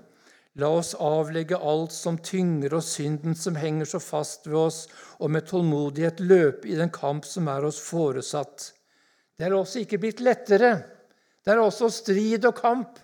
La 0.58 0.70
oss 0.74 0.94
avlegge 0.94 1.58
alt 1.58 1.94
som 1.94 2.18
tynger, 2.18 2.74
og 2.78 2.86
synden 2.86 3.36
som 3.38 3.58
henger 3.58 3.90
så 3.90 4.00
fast 4.02 4.48
ved 4.50 4.58
oss, 4.58 4.80
og 5.22 5.32
med 5.34 5.48
tålmodighet 5.50 6.22
løpe 6.22 6.70
i 6.70 6.78
den 6.78 6.90
kamp 6.94 7.26
som 7.26 7.50
er 7.50 7.66
oss 7.66 7.80
foresatt. 7.82 8.72
Det 9.38 9.46
er 9.46 9.54
også 9.54 9.84
ikke 9.84 10.00
blitt 10.02 10.22
lettere. 10.26 10.72
Det 11.46 11.54
er 11.54 11.62
også 11.62 11.90
strid 11.94 12.46
og 12.50 12.56
kamp. 12.58 12.98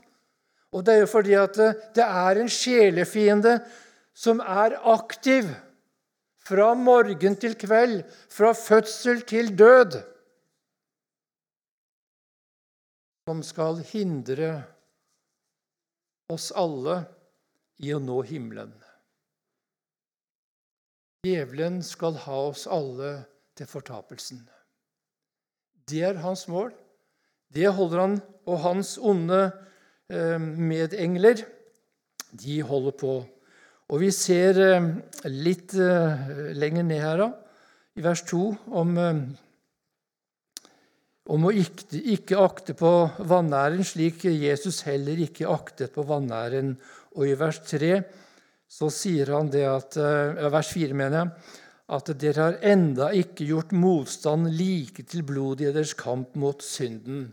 Og 0.74 0.82
det 0.86 0.96
er 0.96 1.04
jo 1.04 1.12
fordi 1.12 1.36
at 1.38 1.60
det 1.94 2.06
er 2.06 2.40
en 2.42 2.50
sjelefiende 2.50 3.60
som 4.18 4.42
er 4.42 4.76
aktiv 4.90 5.48
fra 6.44 6.74
morgen 6.76 7.38
til 7.40 7.56
kveld, 7.60 8.02
fra 8.30 8.52
fødsel 8.58 9.22
til 9.30 9.54
død, 9.58 10.00
som 13.30 13.44
skal 13.46 13.80
hindre 13.94 14.50
oss 16.34 16.50
alle 16.56 16.98
i 17.80 17.94
å 17.96 18.02
nå 18.04 18.18
himmelen. 18.28 18.74
Djevelen 21.24 21.80
skal 21.88 22.18
ha 22.26 22.40
oss 22.50 22.66
alle 22.68 23.16
til 23.56 23.70
fortapelsen. 23.70 24.42
Det 25.90 26.02
er 26.08 26.22
hans 26.24 26.48
mål. 26.48 26.72
Det 27.54 27.70
holder 27.76 28.02
han 28.02 28.18
og 28.50 28.60
hans 28.64 28.96
onde 28.98 29.46
eh, 30.10 30.40
medengler. 30.40 31.44
De 32.32 32.62
holder 32.66 32.98
på. 32.98 33.14
Og 33.92 34.02
vi 34.02 34.10
ser 34.16 34.60
eh, 34.64 34.90
litt 35.30 35.76
eh, 35.78 36.28
lenger 36.58 36.88
ned 36.88 37.04
her, 37.04 37.24
da, 37.26 37.30
i 37.94 38.02
vers 38.02 38.24
2, 38.26 38.42
om, 38.74 38.96
om 41.30 41.46
å 41.46 41.52
ikke, 41.54 42.00
ikke 42.16 42.42
akte 42.42 42.74
på 42.78 42.94
vanæren, 43.30 43.84
slik 43.86 44.26
Jesus 44.26 44.82
heller 44.88 45.20
ikke 45.28 45.52
aktet 45.52 45.94
på 45.94 46.08
vanæren. 46.10 46.74
Og 47.14 47.30
i 47.30 47.38
vers 47.38 47.62
3 47.70 48.00
så 48.74 48.90
sier 48.90 49.30
han 49.36 49.52
det 49.54 49.68
at 49.70 50.00
Vers 50.50 50.72
4, 50.74 50.96
mener 50.98 51.20
jeg 51.20 51.62
at 51.94 52.10
dere 52.20 52.48
har 52.48 52.58
enda 52.66 53.12
ikke 53.14 53.46
gjort 53.52 53.74
motstand 53.78 54.50
like 54.58 55.06
til 55.10 55.26
blodet 55.28 55.68
i 55.70 55.76
deres 55.76 55.94
kamp 55.98 56.34
mot 56.40 56.64
synden. 56.66 57.28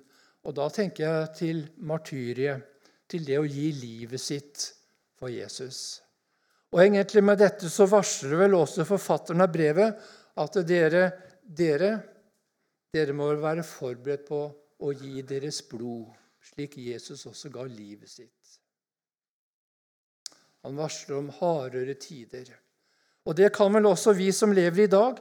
Og 0.45 0.57
da 0.57 0.69
tenker 0.73 1.07
jeg 1.07 1.33
til 1.38 1.64
martyriet, 1.76 2.67
til 3.11 3.25
det 3.26 3.40
å 3.40 3.49
gi 3.49 3.71
livet 3.75 4.23
sitt 4.23 4.69
for 5.19 5.33
Jesus. 5.33 6.00
Og 6.71 6.85
egentlig 6.85 7.25
med 7.26 7.40
dette 7.43 7.69
så 7.73 7.88
varsler 7.90 8.38
vel 8.45 8.55
også 8.61 8.87
forfatteren 8.87 9.43
av 9.43 9.50
brevet 9.50 9.99
at 10.38 10.61
dere, 10.69 11.02
dere, 11.43 11.90
dere 12.95 13.17
må 13.17 13.33
være 13.40 13.67
forberedt 13.67 14.29
på 14.29 14.45
å 14.81 14.93
gi 14.95 15.25
deres 15.26 15.64
blod 15.67 16.12
slik 16.50 16.79
Jesus 16.81 17.26
også 17.29 17.50
ga 17.52 17.67
livet 17.69 18.09
sitt. 18.09 18.57
Han 20.64 20.76
varsler 20.76 21.19
om 21.19 21.31
hardere 21.40 21.97
tider. 22.00 22.49
Og 23.28 23.36
det 23.36 23.50
kan 23.54 23.72
vel 23.74 23.88
også 23.90 24.14
vi 24.16 24.30
som 24.32 24.54
lever 24.56 24.86
i 24.86 24.90
dag, 24.90 25.20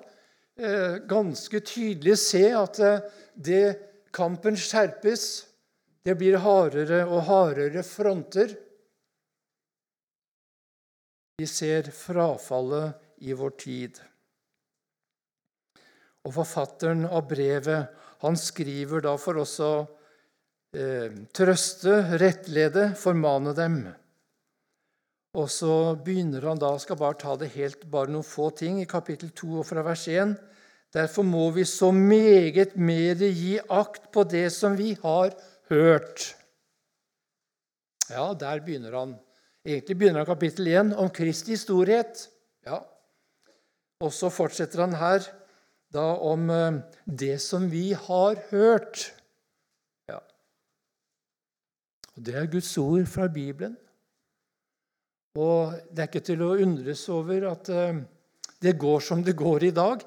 eh, 0.60 1.00
ganske 1.10 1.60
tydelig 1.60 2.18
se 2.22 2.46
at 2.56 2.80
eh, 2.80 3.06
det 3.36 3.66
kampen 4.16 4.58
skjerpes. 4.58 5.46
Det 6.06 6.16
blir 6.18 6.40
hardere 6.40 7.04
og 7.06 7.26
hardere 7.28 7.84
fronter. 7.84 8.56
Vi 11.40 11.48
ser 11.48 11.92
frafallet 11.96 12.96
i 13.28 13.36
vår 13.36 13.54
tid. 13.60 14.00
Og 16.28 16.36
forfatteren 16.36 17.06
av 17.08 17.28
brevet 17.30 17.96
han 18.24 18.36
skriver 18.40 19.04
da 19.06 19.16
for 19.20 19.40
oss 19.40 19.56
å 19.64 19.74
eh, 20.76 21.12
trøste, 21.36 22.02
rettlede, 22.20 22.90
formane 23.00 23.54
dem. 23.56 23.82
Og 25.38 25.50
så 25.54 25.94
begynner 26.02 26.48
han 26.50 26.60
da, 26.62 26.72
skal 26.82 26.98
bare 26.98 27.18
ta 27.22 27.36
det 27.38 27.52
helt, 27.54 27.84
bare 27.92 28.10
noen 28.10 28.26
få 28.26 28.50
ting, 28.58 28.80
i 28.82 28.90
kapittel 28.90 29.30
2 29.38 29.60
og 29.62 29.68
fra 29.70 29.84
vers 29.86 30.08
1. 30.10 30.34
Derfor 30.94 31.26
må 31.28 31.52
vi 31.54 31.68
så 31.70 31.92
meget 31.94 32.74
mer 32.76 33.20
gi 33.22 33.60
akt 33.70 34.10
på 34.14 34.24
det 34.26 34.48
som 34.56 34.78
vi 34.78 34.96
har 35.04 35.36
hørt. 35.70 36.32
Ja, 38.10 38.34
der 38.34 38.64
begynner 38.66 38.96
han. 38.98 39.12
Egentlig 39.66 39.98
begynner 40.00 40.24
han 40.24 40.32
kapittel 40.32 40.72
1 40.72 40.96
om 40.98 41.12
Kristi 41.14 41.58
storhet. 41.62 42.26
Ja. 42.66 42.82
Og 44.02 44.10
så 44.16 44.32
fortsetter 44.34 44.82
han 44.82 44.98
her 44.98 45.28
da 45.94 46.06
om 46.26 46.50
eh, 46.50 46.82
det 47.06 47.38
som 47.44 47.68
vi 47.70 47.92
har 47.94 48.40
hørt. 48.50 49.12
Ja. 50.10 50.18
Og 52.16 52.26
Det 52.26 52.36
er 52.36 52.50
Guds 52.50 52.74
ord 52.82 53.06
fra 53.06 53.28
Bibelen. 53.28 53.78
Og 55.38 55.76
det 55.94 56.04
er 56.04 56.10
ikke 56.10 56.26
til 56.26 56.42
å 56.42 56.56
undres 56.58 57.04
over 57.14 57.50
at 57.52 57.70
eh, 57.70 58.00
det 58.60 58.78
går 58.82 59.04
som 59.06 59.22
det 59.24 59.36
går 59.38 59.70
i 59.70 59.76
dag. 59.76 60.02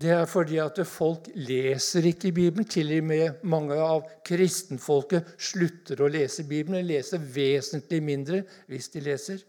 Det 0.00 0.12
er 0.14 0.26
fordi 0.30 0.60
at 0.62 0.78
folk 0.88 1.28
leser 1.34 2.06
ikke 2.08 2.32
Bibelen. 2.32 2.68
Til 2.68 2.92
og 2.98 3.08
med 3.08 3.40
mange 3.48 3.76
av 3.80 4.04
kristenfolket 4.24 5.34
slutter 5.40 6.00
å 6.00 6.10
lese 6.12 6.46
Bibelen. 6.48 6.80
De 6.80 6.94
leser 6.94 7.24
vesentlig 7.24 8.02
mindre 8.04 8.44
hvis 8.68 8.92
de 8.94 9.04
leser 9.08 9.42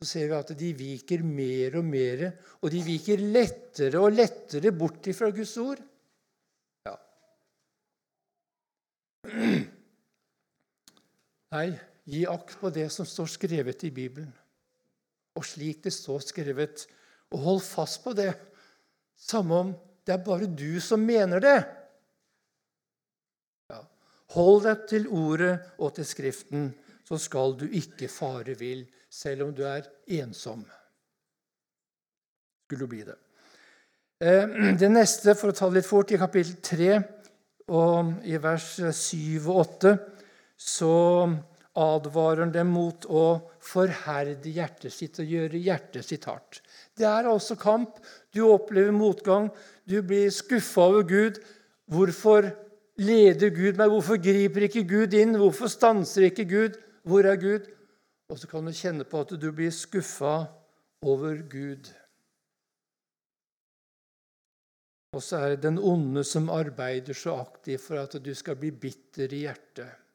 så 0.00 0.06
ser 0.08 0.30
vi 0.30 0.32
at 0.32 0.50
de 0.56 0.68
viker 0.72 1.20
mer 1.28 1.74
og 1.76 1.84
mer, 1.84 2.22
og 2.64 2.70
de 2.72 2.78
viker 2.80 3.20
lettere 3.20 4.00
og 4.00 4.14
lettere 4.16 4.72
bort 4.72 5.04
fra 5.12 5.28
Guds 5.36 5.52
ord. 5.60 5.82
Ja. 6.88 6.94
Nei, 11.52 11.66
gi 12.10 12.24
akt 12.28 12.56
på 12.60 12.70
det 12.74 12.88
som 12.92 13.06
står 13.06 13.28
skrevet 13.30 13.84
i 13.86 13.92
Bibelen. 13.94 14.32
Og 15.38 15.46
slik 15.46 15.84
det 15.84 15.92
står 15.94 16.24
skrevet. 16.26 16.86
Og 17.30 17.44
hold 17.44 17.62
fast 17.62 18.02
på 18.04 18.14
det, 18.18 18.32
samme 19.16 19.60
om 19.62 19.74
det 20.06 20.16
er 20.16 20.24
bare 20.24 20.48
du 20.48 20.80
som 20.82 21.02
mener 21.06 21.42
det. 21.44 21.58
Ja. 23.70 23.82
Hold 24.34 24.64
deg 24.66 24.86
til 24.90 25.06
ordet 25.06 25.54
og 25.78 25.94
til 25.94 26.08
Skriften, 26.08 26.70
så 27.06 27.18
skal 27.18 27.54
du 27.58 27.66
ikke 27.66 28.10
fare 28.10 28.56
vill 28.58 28.84
selv 29.10 29.46
om 29.46 29.54
du 29.54 29.62
er 29.66 29.86
ensom. 30.20 30.64
Skulle 32.66 32.86
du 32.86 32.90
bli 32.90 33.04
det. 33.06 33.18
Eh, 34.20 34.74
det 34.78 34.90
neste, 34.92 35.34
for 35.38 35.50
å 35.50 35.56
ta 35.56 35.70
det 35.70 35.80
litt 35.80 35.88
fort, 35.88 36.10
i 36.12 36.20
kapittel 36.20 36.58
3 36.62 36.90
og 37.70 38.26
i 38.26 38.38
vers 38.42 38.66
7 38.78 39.46
og 39.46 39.62
8, 39.62 39.94
så 40.60 40.92
advarer 41.78 42.44
han 42.44 42.52
dem 42.54 42.72
mot 42.74 43.06
å 43.06 43.24
forherde 43.62 44.50
hjertet 44.50 44.92
sitt 44.94 45.20
og 45.22 45.30
gjøre 45.30 45.60
hjertet 45.62 46.06
sitt 46.06 46.26
hardt. 46.26 46.60
Det 46.98 47.06
er 47.06 47.28
altså 47.30 47.56
kamp. 47.58 48.00
Du 48.34 48.42
opplever 48.48 48.94
motgang. 48.94 49.50
Du 49.86 50.00
blir 50.02 50.30
skuffa 50.34 50.88
over 50.90 51.06
Gud. 51.06 51.38
Hvorfor 51.90 52.50
leder 53.00 53.54
Gud 53.54 53.78
meg? 53.78 53.92
Hvorfor 53.92 54.18
griper 54.22 54.66
ikke 54.66 54.86
Gud 54.88 55.14
inn? 55.14 55.38
Hvorfor 55.38 55.70
stanser 55.70 56.26
ikke 56.30 56.48
Gud? 56.50 56.80
Hvor 57.06 57.26
er 57.26 57.38
Gud? 57.40 57.70
Og 58.30 58.38
så 58.38 58.50
kan 58.50 58.66
du 58.66 58.74
kjenne 58.74 59.06
på 59.06 59.22
at 59.22 59.34
du 59.38 59.48
blir 59.54 59.72
skuffa 59.74 60.44
over 61.06 61.40
Gud. 61.50 61.88
Og 65.14 65.22
så 65.26 65.40
er 65.40 65.54
det 65.54 65.64
den 65.64 65.80
onde 65.82 66.22
som 66.26 66.50
arbeider 66.54 67.16
så 67.18 67.40
aktivt 67.40 67.82
for 67.82 67.98
at 67.98 68.14
du 68.22 68.30
skal 68.38 68.58
bli 68.58 68.70
bitter 68.70 69.32
i 69.34 69.42
hjertet 69.46 70.09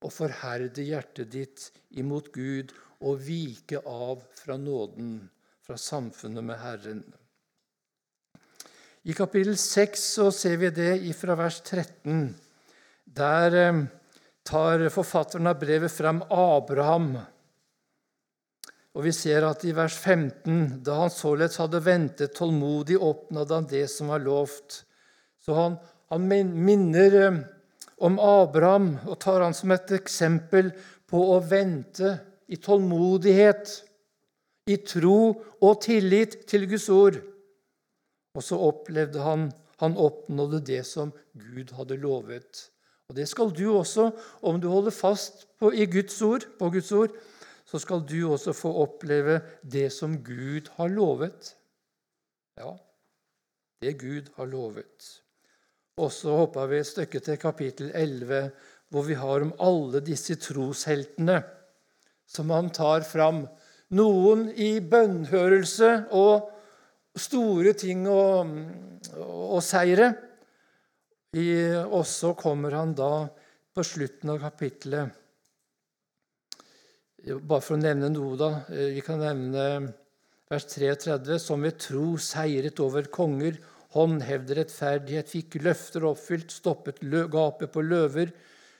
og 0.00 0.12
forherde 0.14 0.84
hjertet 0.84 1.32
ditt 1.32 1.66
imot 2.00 2.30
Gud 2.32 2.72
og 3.04 3.20
vike 3.24 3.80
av 3.84 4.22
fra 4.36 4.56
nåden, 4.60 5.28
fra 5.64 5.76
samfunnet 5.80 6.44
med 6.44 6.60
Herren. 6.60 7.02
I 9.08 9.16
kapittel 9.16 9.56
6 9.56 10.02
så 10.16 10.28
ser 10.34 10.58
vi 10.60 10.70
det 10.76 10.92
fra 11.16 11.36
vers 11.38 11.60
13. 11.64 12.34
Der 13.04 13.56
eh, 13.56 13.84
tar 14.44 14.88
forfatteren 14.92 15.48
av 15.48 15.60
brevet 15.60 15.92
frem 15.92 16.20
Abraham. 16.28 17.14
Og 18.92 19.06
Vi 19.06 19.12
ser 19.14 19.46
at 19.48 19.64
i 19.64 19.72
vers 19.72 19.96
15, 19.96 20.82
da 20.84 20.98
han 21.04 21.12
således 21.14 21.56
hadde 21.62 21.80
ventet 21.84 22.34
tålmodig, 22.36 22.98
oppnådde 22.98 23.56
han 23.56 23.70
det 23.70 23.86
som 23.88 24.10
var 24.12 24.20
lovt. 24.20 24.82
Så 25.40 25.56
han, 25.56 25.78
han 26.12 26.28
minner 26.28 27.16
eh, 27.22 27.40
om 28.00 28.18
Abraham 28.22 28.94
og 29.06 29.18
tar 29.22 29.44
han 29.44 29.56
som 29.56 29.72
et 29.74 29.92
eksempel 29.96 30.72
på 31.10 31.22
å 31.34 31.38
vente 31.44 32.16
i 32.50 32.58
tålmodighet, 32.60 33.72
i 34.70 34.76
tro 34.86 35.18
og 35.60 35.80
tillit 35.82 36.42
til 36.50 36.66
Guds 36.70 36.88
ord. 36.92 37.18
Og 38.36 38.44
så 38.46 38.58
opplevde 38.62 39.22
han 39.24 39.48
han 39.80 39.96
oppnådde 39.96 40.60
det 40.66 40.82
som 40.84 41.12
Gud 41.32 41.72
hadde 41.72 41.96
lovet. 41.96 42.66
Og 43.08 43.16
Det 43.16 43.26
skal 43.28 43.50
du 43.50 43.72
også, 43.72 44.10
om 44.42 44.60
du 44.60 44.68
holder 44.68 44.92
fast 44.94 45.46
på, 45.58 45.72
i 45.72 45.86
Guds 45.86 46.20
ord, 46.22 46.44
på 46.58 46.70
Guds 46.70 46.92
ord, 46.92 47.16
så 47.64 47.78
skal 47.78 48.04
du 48.04 48.28
også 48.28 48.52
få 48.52 48.70
oppleve 48.82 49.40
det 49.62 49.88
som 49.92 50.18
Gud 50.24 50.68
har 50.76 50.92
lovet. 50.92 51.54
Ja, 52.60 52.76
det 53.82 53.96
Gud 53.98 54.28
har 54.36 54.46
lovet. 54.46 55.08
Og 56.00 56.12
så 56.14 56.32
hopper 56.42 56.70
vi 56.70 56.80
et 56.80 56.88
stykke 56.88 57.20
til 57.24 57.38
kapittel 57.40 57.90
11, 57.94 58.50
hvor 58.90 59.04
vi 59.06 59.16
har 59.18 59.44
om 59.44 59.52
alle 59.62 60.00
disse 60.04 60.36
trosheltene 60.40 61.40
som 62.30 62.50
han 62.54 62.70
tar 62.74 63.04
fram. 63.06 63.44
Noen 63.98 64.46
i 64.54 64.78
bønnhørelse 64.80 65.90
og 66.14 66.50
store 67.18 67.74
ting 67.78 68.06
og, 68.08 68.52
og, 69.18 69.60
seire. 69.66 70.12
Og 71.90 72.04
så 72.06 72.34
kommer 72.38 72.78
han 72.78 72.94
da 72.98 73.26
på 73.74 73.86
slutten 73.86 74.32
av 74.32 74.40
kapittelet 74.42 75.16
Bare 77.20 77.60
for 77.60 77.76
å 77.76 77.80
nevne 77.82 78.08
noe, 78.08 78.32
da. 78.40 78.46
Eh, 78.72 78.94
vi 78.94 79.02
kan 79.04 79.18
nevne 79.20 79.64
vers 80.48 80.64
33. 80.64 81.36
Som 81.36 81.66
ved 81.66 81.76
tro 81.84 82.14
seiret 82.16 82.80
over 82.80 83.10
konger, 83.12 83.58
håndhevde 83.94 84.56
rettferdighet, 84.60 85.30
fikk 85.30 85.58
løfter 85.64 86.06
oppfylt, 86.08 86.52
stoppet 86.54 87.00
gapet 87.32 87.72
på 87.74 87.82
løver, 87.82 88.30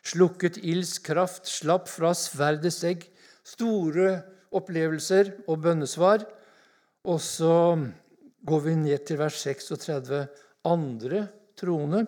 slukket 0.07 0.61
ilds 0.63 0.99
kraft, 1.05 1.49
slapp 1.51 1.89
fra 1.91 2.13
sverdets 2.15 2.83
egg. 2.87 3.09
Store 3.45 4.21
opplevelser 4.55 5.33
og 5.49 5.63
bønnesvar. 5.65 6.25
Og 7.09 7.21
så 7.25 7.55
går 8.47 8.65
vi 8.67 8.77
ned 8.77 9.07
til 9.09 9.21
vers 9.21 9.39
36. 9.43 10.27
Andre 10.69 11.27
troende 11.59 12.05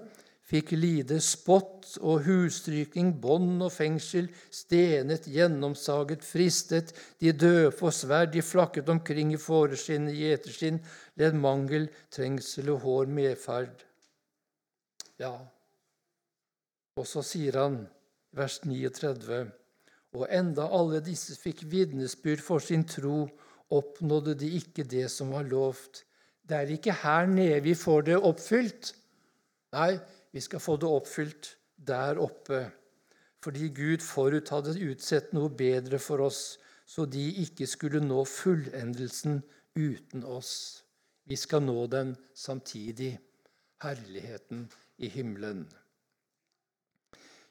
fikk 0.53 0.75
lide 0.77 1.17
spott 1.25 1.95
og 2.05 2.27
husstryking, 2.27 3.15
bånd 3.23 3.63
og 3.65 3.73
fengsel, 3.73 4.29
stenet, 4.53 5.29
gjennomsaget, 5.33 6.25
fristet, 6.27 6.93
de 7.23 7.33
døde 7.33 7.71
for 7.73 7.95
sverd, 7.95 8.35
de 8.35 8.45
flakket 8.45 8.91
omkring 8.93 9.33
i 9.33 9.41
fåreskinn, 9.41 10.11
i 10.13 10.19
gjeterskinn, 10.27 10.83
led 11.21 11.39
mangel, 11.41 11.89
trengsel 12.13 12.69
og 12.75 12.85
hår 12.85 13.11
medferd. 13.17 13.87
Ja, 15.23 15.35
og 17.01 17.09
så 17.09 17.25
sier 17.25 17.57
han, 17.63 17.83
vers 18.37 18.61
39, 18.67 19.47
og 20.13 20.29
enda 20.29 20.69
alle 20.69 21.01
disse 21.05 21.39
fikk 21.41 21.65
vitnesbyrd 21.73 22.43
for 22.45 22.61
sin 22.61 22.85
tro, 22.85 23.25
oppnådde 23.73 24.35
de 24.43 24.51
ikke 24.59 24.85
det 24.85 25.07
som 25.09 25.33
var 25.33 25.47
lovt. 25.49 26.03
Det 26.45 26.59
er 26.59 26.73
ikke 26.75 26.99
her 27.07 27.31
nede 27.31 27.63
vi 27.65 27.73
får 27.79 28.11
det 28.11 28.19
oppfylt. 28.21 28.91
Nei, 29.73 29.95
vi 30.33 30.41
skal 30.41 30.63
få 30.63 30.79
det 30.81 30.89
oppfylt 30.89 31.57
der 31.77 32.19
oppe, 32.21 32.65
fordi 33.43 33.69
Gud 33.75 34.05
forut 34.05 34.53
hadde 34.55 34.79
utsett 34.87 35.33
noe 35.37 35.51
bedre 35.53 35.99
for 36.01 36.23
oss, 36.25 36.59
så 36.87 37.05
de 37.07 37.25
ikke 37.43 37.67
skulle 37.69 38.01
nå 38.05 38.23
fullendelsen 38.29 39.41
uten 39.77 40.25
oss. 40.25 40.83
Vi 41.29 41.37
skal 41.39 41.65
nå 41.65 41.87
den 41.91 42.15
samtidig, 42.35 43.15
herligheten 43.83 44.69
i 45.03 45.09
himmelen. 45.11 45.67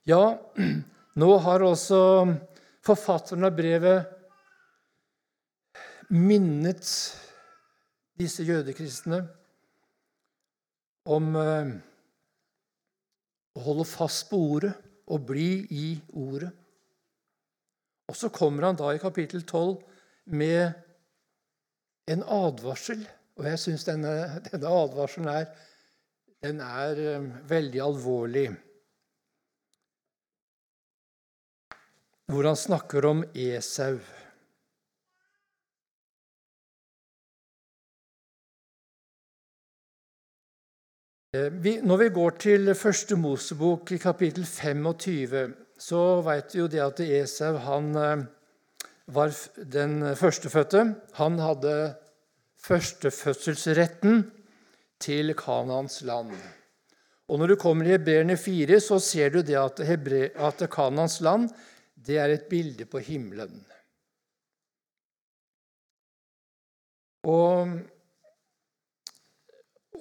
Ja, 0.08 0.39
nå 1.22 1.30
har 1.46 1.65
også 1.65 2.02
forfatteren 2.86 3.46
av 3.46 3.56
brevet 3.58 4.17
minnet 6.12 6.88
disse 8.20 8.44
jødekristne 8.48 9.22
om 11.12 11.36
eh, 11.39 11.70
å 13.58 13.64
holde 13.66 13.88
fast 13.88 14.30
på 14.30 14.40
ordet 14.56 14.74
og 15.12 15.26
bli 15.28 15.50
i 15.76 15.88
ordet. 16.16 16.52
Og 18.12 18.18
så 18.18 18.32
kommer 18.34 18.68
han 18.68 18.80
da 18.80 18.92
i 18.92 19.02
kapittel 19.02 19.44
12 19.44 19.78
med 20.36 20.74
en 22.12 22.24
advarsel. 22.24 23.04
Og 23.40 23.48
jeg 23.48 23.62
syns 23.62 23.86
denne, 23.88 24.42
denne, 24.50 24.74
advarselen 24.84 25.30
er, 25.32 25.48
den 26.44 26.60
er 26.64 27.00
um, 27.18 27.30
veldig 27.48 27.84
alvorlig. 27.86 28.48
Hvor 32.32 32.48
han 32.48 32.60
snakker 32.60 33.08
om 33.08 33.24
Esau. 33.32 34.00
Når 41.32 41.98
vi 41.98 42.10
går 42.12 42.34
til 42.44 42.74
første 42.76 43.15
Mosebok, 43.15 43.91
i 43.96 43.98
kapittel 43.98 44.44
25, 44.44 45.54
så 45.80 46.22
vet 46.26 46.52
vi 46.52 46.60
jo 46.60 46.65
det 46.67 46.82
at 46.84 47.00
Esau 47.00 47.56
han 47.63 47.86
eh, 47.96 48.24
var 49.08 49.32
den 49.56 50.12
førstefødte. 50.20 50.82
Han 51.15 51.39
hadde 51.39 51.96
førstefødselsretten 52.60 54.26
til 55.00 55.34
Kanans 55.34 56.02
land. 56.02 56.36
Og 57.32 57.39
Når 57.39 57.48
du 57.48 57.56
kommer 57.56 57.86
i 57.86 57.96
Hebreerne 57.96 58.36
4, 58.36 58.82
så 58.84 59.00
ser 59.00 59.30
du 59.30 59.39
det 59.41 59.56
at, 59.56 59.80
Hebre, 59.88 60.36
at 60.36 60.67
Kanans 60.70 61.22
land 61.22 61.48
det 61.96 62.17
er 62.20 62.28
et 62.36 62.50
bilde 62.50 62.86
på 62.86 63.00
himmelen. 63.00 63.63
Og 67.24 67.80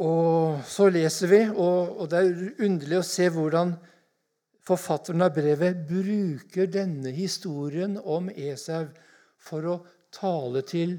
og 0.00 0.62
så 0.64 0.88
leser 0.88 1.28
vi, 1.28 1.40
og, 1.52 2.06
det 2.08 2.20
er 2.20 2.64
underlig 2.64 3.00
å 3.00 3.06
se 3.06 3.26
hvordan 3.32 3.74
forfatteren 4.64 5.26
av 5.26 5.34
brevet 5.36 5.82
bruker 5.88 6.70
denne 6.72 7.12
historien 7.12 7.98
om 8.00 8.30
Esau 8.32 8.86
for 9.40 9.68
å 9.68 9.76
tale 10.14 10.62
til 10.68 10.96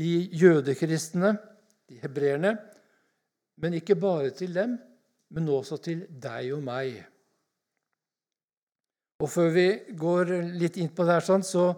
de 0.00 0.10
jødekristne, 0.34 1.36
de 1.90 2.00
hebreerne, 2.02 2.56
men 3.60 3.78
ikke 3.78 3.98
bare 4.00 4.32
til 4.34 4.54
dem, 4.56 4.76
men 5.30 5.48
også 5.52 5.78
til 5.84 6.04
deg 6.10 6.50
og 6.56 6.66
meg. 6.66 6.98
Og 9.20 9.28
Før 9.30 9.50
vi 9.54 9.66
går 10.00 10.36
litt 10.58 10.80
inn 10.80 10.90
på 10.90 11.04
det, 11.04 11.20
her, 11.20 11.26
sånn, 11.26 11.44
så 11.44 11.74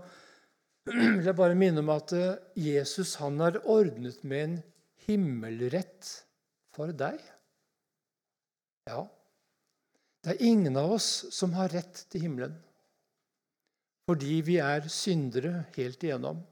vil 0.89 1.27
jeg 1.27 1.37
bare 1.37 1.59
minne 1.59 1.83
om 1.83 1.91
at 1.93 2.15
Jesus 2.57 3.17
han 3.21 3.41
har 3.43 3.61
ordnet 3.69 4.23
med 4.25 4.45
en 4.47 4.61
himmelrett 5.09 6.13
for 6.73 6.93
deg? 6.97 7.21
Ja, 8.89 9.05
det 10.23 10.35
er 10.35 10.47
ingen 10.47 10.77
av 10.79 10.95
oss 10.97 11.09
som 11.35 11.55
har 11.57 11.73
rett 11.75 12.05
til 12.11 12.27
himmelen, 12.27 12.55
fordi 14.09 14.41
vi 14.47 14.59
er 14.63 14.87
syndere 14.91 15.65
helt 15.77 16.03
igjennom. 16.03 16.43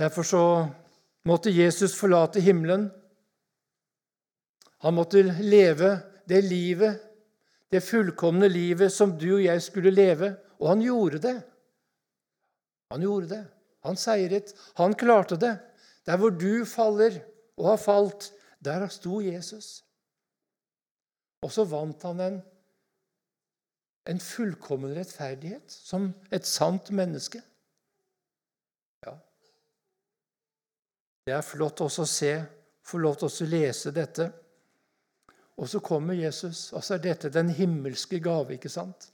Derfor 0.00 0.26
så 0.28 0.44
måtte 1.26 1.50
Jesus 1.50 1.96
forlate 1.96 2.42
himmelen. 2.44 2.88
Han 4.84 4.94
måtte 4.98 5.22
leve 5.40 5.96
det 6.28 6.42
livet, 6.44 7.00
det 7.72 7.80
fullkomne 7.82 8.48
livet 8.50 8.92
som 8.92 9.14
du 9.18 9.30
og 9.38 9.46
jeg 9.46 9.62
skulle 9.64 9.94
leve, 9.94 10.34
og 10.60 10.68
han 10.74 10.84
gjorde 10.84 11.22
det. 11.24 11.36
Han 12.92 13.02
gjorde 13.02 13.30
det. 13.32 13.44
Han 13.86 13.98
seiret. 13.98 14.52
Han 14.78 14.94
klarte 14.94 15.38
det. 15.40 15.56
Der 16.06 16.20
hvor 16.20 16.30
du 16.30 16.64
faller, 16.68 17.18
og 17.56 17.70
har 17.72 17.80
falt. 17.80 18.32
Der 18.64 18.86
sto 18.88 19.20
Jesus. 19.20 19.84
Og 21.44 21.52
så 21.52 21.64
vant 21.68 22.02
han 22.02 22.20
en, 22.20 22.38
en 24.10 24.20
fullkommen 24.20 24.94
rettferdighet 24.96 25.70
som 25.70 26.08
et 26.32 26.46
sant 26.48 26.90
menneske. 26.90 27.42
Ja. 29.06 29.14
Det 31.26 31.36
er 31.36 31.46
flott 31.46 31.84
også 31.84 32.06
å 32.06 32.10
se, 32.10 32.32
få 32.86 33.02
lov 33.02 33.20
til 33.20 33.30
å 33.30 33.50
lese 33.52 33.92
dette. 33.94 34.30
Og 35.56 35.68
så 35.68 35.80
kommer 35.80 36.16
Jesus, 36.18 36.72
og 36.72 36.84
så 36.84 36.96
er 36.96 37.04
dette 37.04 37.32
den 37.32 37.48
himmelske 37.54 38.20
gave, 38.20 38.56
ikke 38.56 38.72
sant? 38.72 39.10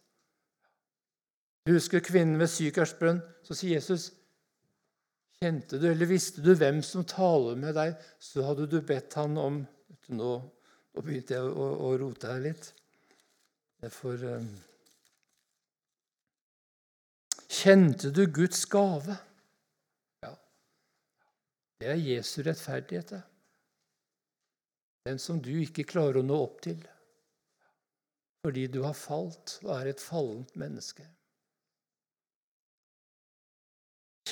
Du 1.66 1.76
husker 1.76 2.02
kvinnen 2.02 2.40
ved 2.40 2.50
Sykarsbrønn. 2.50 3.20
Så 3.46 3.54
sier 3.54 3.76
Jesus, 3.76 4.08
Kjente 5.42 5.78
du 5.82 5.88
eller 5.90 6.06
visste 6.06 6.38
du 6.38 6.52
hvem 6.54 6.76
som 6.86 7.02
taler 7.02 7.56
med 7.58 7.74
deg, 7.74 7.96
så 8.22 8.44
hadde 8.46 8.68
du 8.70 8.76
bedt 8.86 9.16
han 9.18 9.34
om 9.42 9.62
Nå, 10.12 10.28
nå 10.92 11.02
begynte 11.02 11.34
jeg 11.34 11.46
å, 11.46 11.66
å, 11.86 11.88
rote 11.96 12.28
her 12.28 12.40
litt. 12.42 12.66
For 13.94 14.22
um, 14.28 14.48
Kjente 17.48 18.10
du 18.14 18.26
Guds 18.34 18.64
gave? 18.70 19.16
Ja. 20.26 20.32
Det 21.80 21.90
er 21.94 22.02
Jesu 22.02 22.42
rettferdighet, 22.42 23.14
det. 23.14 23.22
Den 25.08 25.22
som 25.22 25.40
du 25.42 25.50
ikke 25.62 25.86
klarer 25.88 26.20
å 26.20 26.26
nå 26.26 26.38
opp 26.44 26.60
til 26.66 26.82
fordi 28.42 28.66
du 28.74 28.80
har 28.82 28.94
falt 28.98 29.60
og 29.62 29.70
er 29.76 29.92
et 29.92 30.02
fallent 30.02 30.50
menneske. 30.58 31.04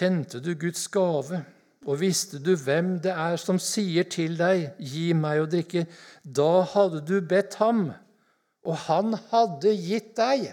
Kjente 0.01 0.39
du 0.41 0.55
Guds 0.57 0.87
gave, 0.89 1.43
og 1.85 1.99
visste 2.01 2.39
du 2.41 2.55
hvem 2.57 2.95
det 3.05 3.13
er 3.13 3.35
som 3.37 3.59
sier 3.61 4.07
til 4.09 4.39
deg, 4.39 4.71
'Gi 4.81 5.13
meg 5.13 5.43
å 5.43 5.49
drikke', 5.53 5.83
da 6.25 6.63
hadde 6.73 7.03
du 7.05 7.19
bedt 7.21 7.59
ham, 7.61 7.91
og 8.65 8.79
han 8.87 9.13
hadde 9.29 9.75
gitt 9.77 10.15
deg. 10.17 10.47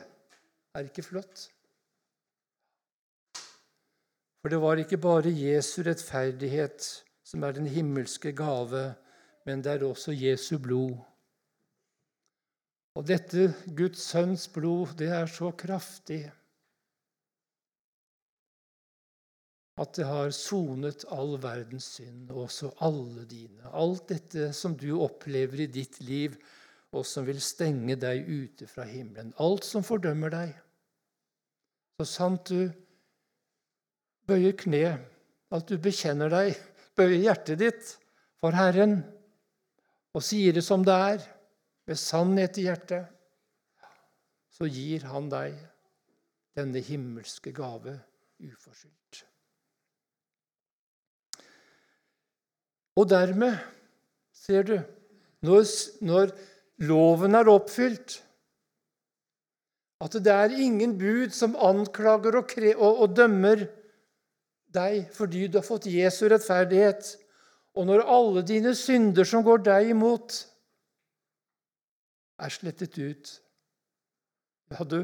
Er 0.76 0.84
det 0.84 0.92
ikke 0.92 1.08
flott? 1.08 1.48
For 4.42 4.52
det 4.52 4.60
var 4.60 4.84
ikke 4.84 5.00
bare 5.00 5.32
Jesu 5.32 5.80
rettferdighet 5.88 6.84
som 7.24 7.44
er 7.44 7.56
den 7.56 7.72
himmelske 7.72 8.34
gave, 8.36 8.96
men 9.46 9.64
det 9.64 9.78
er 9.78 9.88
også 9.88 10.12
Jesu 10.12 10.58
blod. 10.60 10.98
Og 13.00 13.08
dette 13.08 13.54
Guds 13.80 14.04
sønns 14.12 14.48
blod, 14.52 14.98
det 15.00 15.08
er 15.08 15.26
så 15.32 15.54
kraftig. 15.56 16.26
At 19.78 19.94
det 19.94 20.08
har 20.10 20.32
sonet 20.34 21.06
all 21.13 21.36
verdens 21.42 21.92
synd, 21.98 22.32
og 22.34 22.48
også 22.48 22.72
alle 22.86 23.28
dine. 23.30 23.62
Alt 23.70 24.08
dette 24.10 24.50
som 24.58 24.74
du 24.78 24.90
opplever 24.98 25.68
i 25.68 25.70
ditt 25.70 26.00
liv, 26.02 26.38
og 26.96 27.06
som 27.06 27.28
vil 27.28 27.40
stenge 27.44 27.98
deg 28.00 28.26
ute 28.26 28.66
fra 28.70 28.88
himmelen. 28.90 29.36
Alt 29.44 29.68
som 29.68 29.86
fordømmer 29.86 30.34
deg. 30.34 30.56
Så 32.00 32.08
sant 32.10 32.50
du 32.50 32.72
bøyer 34.28 34.58
kne, 34.58 34.98
at 35.54 35.70
du 35.70 35.78
bekjenner 35.82 36.32
deg, 36.34 36.58
bøyer 36.98 37.22
hjertet 37.22 37.62
ditt 37.62 37.94
for 38.42 38.58
Herren 38.58 39.00
og 40.18 40.26
sier 40.26 40.56
det 40.58 40.66
som 40.66 40.82
det 40.86 40.98
er, 40.98 41.22
med 41.88 42.00
sannhet 42.02 42.58
i 42.58 42.66
hjertet, 42.66 43.06
så 44.58 44.66
gir 44.66 45.06
Han 45.13 45.30
deg 45.30 45.54
denne 46.58 46.82
himmelske 46.82 47.54
gave 47.56 47.94
uforskyldt. 48.42 49.27
Og 52.98 53.10
dermed, 53.10 53.58
ser 54.34 54.64
du, 54.66 54.78
når, 55.46 55.68
når 56.02 56.32
loven 56.90 57.38
er 57.38 57.50
oppfylt 57.52 58.24
At 60.02 60.14
det 60.14 60.34
er 60.34 60.54
ingen 60.62 60.96
bud 60.98 61.34
som 61.34 61.56
anklager 61.58 62.36
og, 62.38 62.52
og, 62.76 63.00
og 63.02 63.16
dømmer 63.18 63.64
deg 64.74 65.08
fordi 65.14 65.48
du 65.48 65.58
har 65.58 65.66
fått 65.66 65.88
Jesu 65.90 66.28
rettferdighet. 66.30 67.16
Og 67.78 67.88
når 67.90 68.06
alle 68.06 68.44
dine 68.46 68.76
synder 68.78 69.26
som 69.26 69.46
går 69.46 69.64
deg 69.66 69.92
imot, 69.96 70.36
er 72.38 72.54
slettet 72.54 72.98
ut, 72.98 73.32
ja, 74.70 74.86
du, 74.86 75.00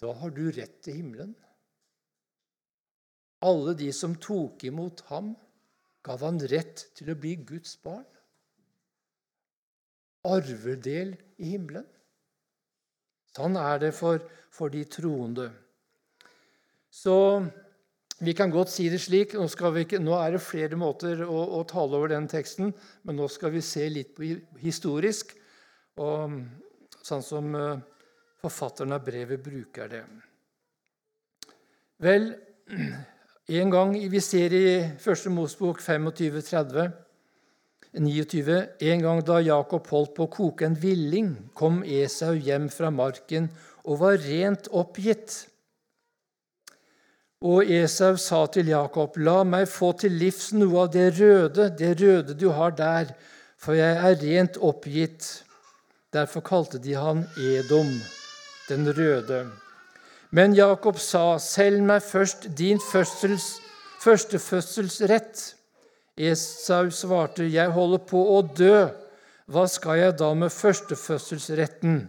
da 0.00 0.12
har 0.20 0.32
du 0.36 0.42
rett 0.52 0.80
til 0.84 0.98
himmelen. 1.00 1.32
Alle 3.44 3.72
de 3.76 3.88
som 3.96 4.16
tok 4.20 4.64
imot 4.68 5.00
ham, 5.08 5.32
gav 6.06 6.22
han 6.24 6.40
rett 6.50 6.86
til 6.96 7.12
å 7.12 7.18
bli 7.18 7.36
Guds 7.48 7.76
barn. 7.84 8.06
Arvedel 10.28 11.14
i 11.40 11.54
himmelen. 11.54 11.86
Sånn 13.36 13.56
er 13.60 13.78
det 13.80 13.92
for, 13.96 14.22
for 14.52 14.72
de 14.72 14.82
troende. 14.90 15.48
Så 16.90 17.14
vi 18.20 18.34
kan 18.36 18.50
godt 18.52 18.72
si 18.72 18.88
det 18.92 18.98
slik 19.00 19.36
Nå, 19.38 19.46
ikke, 19.80 20.00
nå 20.02 20.16
er 20.18 20.34
det 20.34 20.42
flere 20.44 20.76
måter 20.76 21.22
å, 21.24 21.38
å, 21.56 21.62
tale 21.64 21.96
over 21.96 22.10
den 22.12 22.26
teksten, 22.28 22.74
men 23.06 23.16
nå 23.16 23.28
skal 23.32 23.54
vi 23.54 23.62
se 23.64 23.86
litt 23.88 24.12
på 24.16 24.26
historisk. 24.60 25.32
Og 26.00 26.36
sånn 27.00 27.24
som 27.24 27.54
eh, 27.56 27.80
forfatteren 28.42 28.96
av 28.96 29.06
brevet 29.06 29.40
bruker 29.40 29.88
det. 29.88 30.02
Vel, 32.00 32.32
en 33.58 33.70
gang 33.70 33.96
vi 34.10 34.20
ser 34.22 34.52
i 34.54 34.66
Første 35.02 35.30
Mosbok 35.32 35.80
25-30 35.82 36.90
29. 37.98 38.58
En 38.80 39.02
gang 39.02 39.22
da 39.26 39.40
Jakob 39.42 39.88
holdt 39.90 40.12
på 40.14 40.26
å 40.28 40.30
koke 40.30 40.68
en 40.68 40.76
villing, 40.78 41.32
kom 41.58 41.80
Esau 41.82 42.36
hjem 42.38 42.68
fra 42.70 42.92
marken 42.94 43.48
og 43.82 43.98
var 44.04 44.20
rent 44.22 44.68
oppgitt. 44.70 45.46
Og 47.42 47.66
Esau 47.72 48.16
sa 48.20 48.44
til 48.46 48.68
Jakob, 48.68 49.16
'La 49.16 49.42
meg 49.44 49.66
få 49.68 49.92
til 49.98 50.12
livs 50.12 50.52
noe 50.52 50.84
av 50.84 50.92
det 50.92 51.18
røde, 51.18 51.70
det 51.76 52.00
røde 52.00 52.34
du 52.34 52.50
har 52.50 52.70
der, 52.70 53.14
for 53.56 53.72
jeg 53.72 53.96
er 53.96 54.20
rent 54.22 54.56
oppgitt.' 54.60 55.42
Derfor 56.12 56.40
kalte 56.40 56.78
de 56.78 56.94
han 56.94 57.26
Edom, 57.38 57.90
den 58.68 58.86
røde. 58.92 59.46
Men 60.32 60.54
Jakob 60.54 60.98
sa, 60.98 61.38
'Selg 61.38 61.82
meg 61.82 62.02
først 62.02 62.46
din 62.58 62.78
fødsels, 62.78 63.60
førstefødselsrett.' 64.00 65.54
Esau 66.16 66.90
svarte, 66.90 67.42
'Jeg 67.50 67.70
holder 67.70 67.98
på 67.98 68.20
å 68.36 68.42
dø. 68.42 68.88
Hva 69.50 69.66
skal 69.66 69.98
jeg 69.98 70.18
da 70.18 70.34
med 70.34 70.50
førstefødselsretten?' 70.50 72.08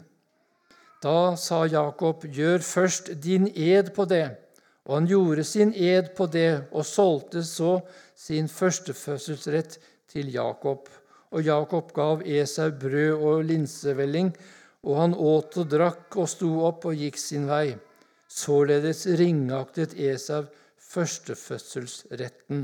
Da 1.02 1.36
sa 1.36 1.66
Jakob, 1.66 2.24
'Gjør 2.24 2.62
først 2.62 3.22
din 3.24 3.48
ed 3.56 3.90
på 3.96 4.06
det.' 4.06 4.38
Og 4.86 4.96
han 4.96 5.08
gjorde 5.08 5.44
sin 5.44 5.74
ed 5.74 6.16
på 6.18 6.26
det 6.26 6.64
og 6.72 6.86
solgte 6.86 7.44
så 7.44 7.82
sin 8.16 8.48
førstefødselsrett 8.48 9.78
til 10.10 10.32
Jakob. 10.34 10.90
Og 11.32 11.46
Jakob 11.46 11.94
gav 11.94 12.22
Esau 12.26 12.72
brød 12.72 13.14
og 13.14 13.46
linsevelling, 13.46 14.36
og 14.84 15.02
han 15.02 15.14
åt 15.14 15.58
og 15.58 15.70
drakk 15.70 16.18
og 16.18 16.30
sto 16.30 16.66
opp 16.66 16.86
og 16.86 16.98
gikk 16.98 17.18
sin 17.18 17.48
vei. 17.48 17.78
Således 18.32 19.04
ringaktet 19.20 19.94
Esau 20.00 20.46
førstefødselsretten. 20.91 22.63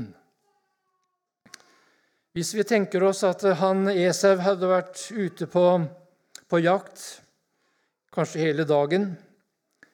Hvis 2.32 2.54
vi 2.56 2.64
tenker 2.64 3.04
oss 3.04 3.20
at 3.26 3.44
han 3.60 3.88
Esau 3.92 4.38
hadde 4.40 4.70
vært 4.70 5.02
ute 5.12 5.48
på, 5.50 5.64
på 6.48 6.60
jakt, 6.62 7.04
kanskje 8.14 8.46
hele 8.46 8.64
dagen, 8.68 9.10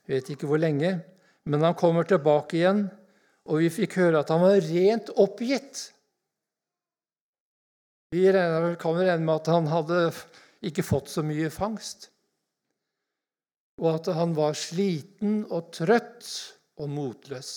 vet 0.07 0.31
ikke 0.31 0.47
hvor 0.51 0.63
lenge, 0.63 0.99
men 1.49 1.67
han 1.67 1.77
kommer 1.79 2.07
tilbake 2.07 2.61
igjen, 2.61 2.87
og 3.51 3.61
vi 3.65 3.73
fikk 3.73 3.99
høre 4.01 4.23
at 4.23 4.31
han 4.33 4.45
var 4.45 4.63
rent 4.71 5.11
oppgitt. 5.21 5.89
Vi 8.15 8.31
kan 8.31 8.99
regne 9.01 9.21
med 9.27 9.35
at 9.41 9.51
han 9.51 9.67
hadde 9.69 10.07
ikke 10.65 10.87
fått 10.87 11.11
så 11.11 11.27
mye 11.27 11.51
fangst, 11.53 12.13
og 13.81 13.89
at 13.91 14.11
han 14.15 14.35
var 14.37 14.55
sliten 14.59 15.43
og 15.51 15.73
trøtt 15.75 16.29
og 16.79 16.91
motløs. 16.91 17.53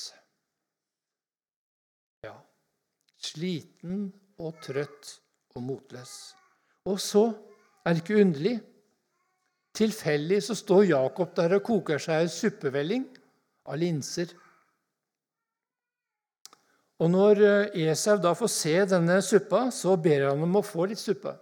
Ja, 2.26 2.34
sliten 3.22 4.08
og 4.42 4.58
trøtt 4.66 5.14
og 5.56 5.64
motløs. 5.66 6.16
Og 6.88 7.00
så 7.02 7.28
er 7.86 7.94
det 7.94 8.04
ikke 8.04 8.22
underlig. 8.24 8.58
Tilfeldig 9.78 10.42
så 10.44 10.56
står 10.58 10.90
Jakob 10.90 11.36
der 11.38 11.58
og 11.60 11.66
koker 11.68 12.02
seg 12.02 12.26
en 12.26 12.34
suppevelling 12.34 13.06
av 13.70 13.78
linser. 13.78 14.34
Og 16.98 17.12
når 17.14 17.42
eh, 17.46 17.84
Esau 17.92 18.18
da 18.22 18.34
får 18.34 18.50
se 18.50 18.74
denne 18.90 19.20
suppa, 19.22 19.68
så 19.74 19.94
ber 20.02 20.32
han 20.32 20.42
om 20.48 20.58
å 20.58 20.66
få 20.66 20.88
litt 20.90 21.02
suppe. 21.02 21.36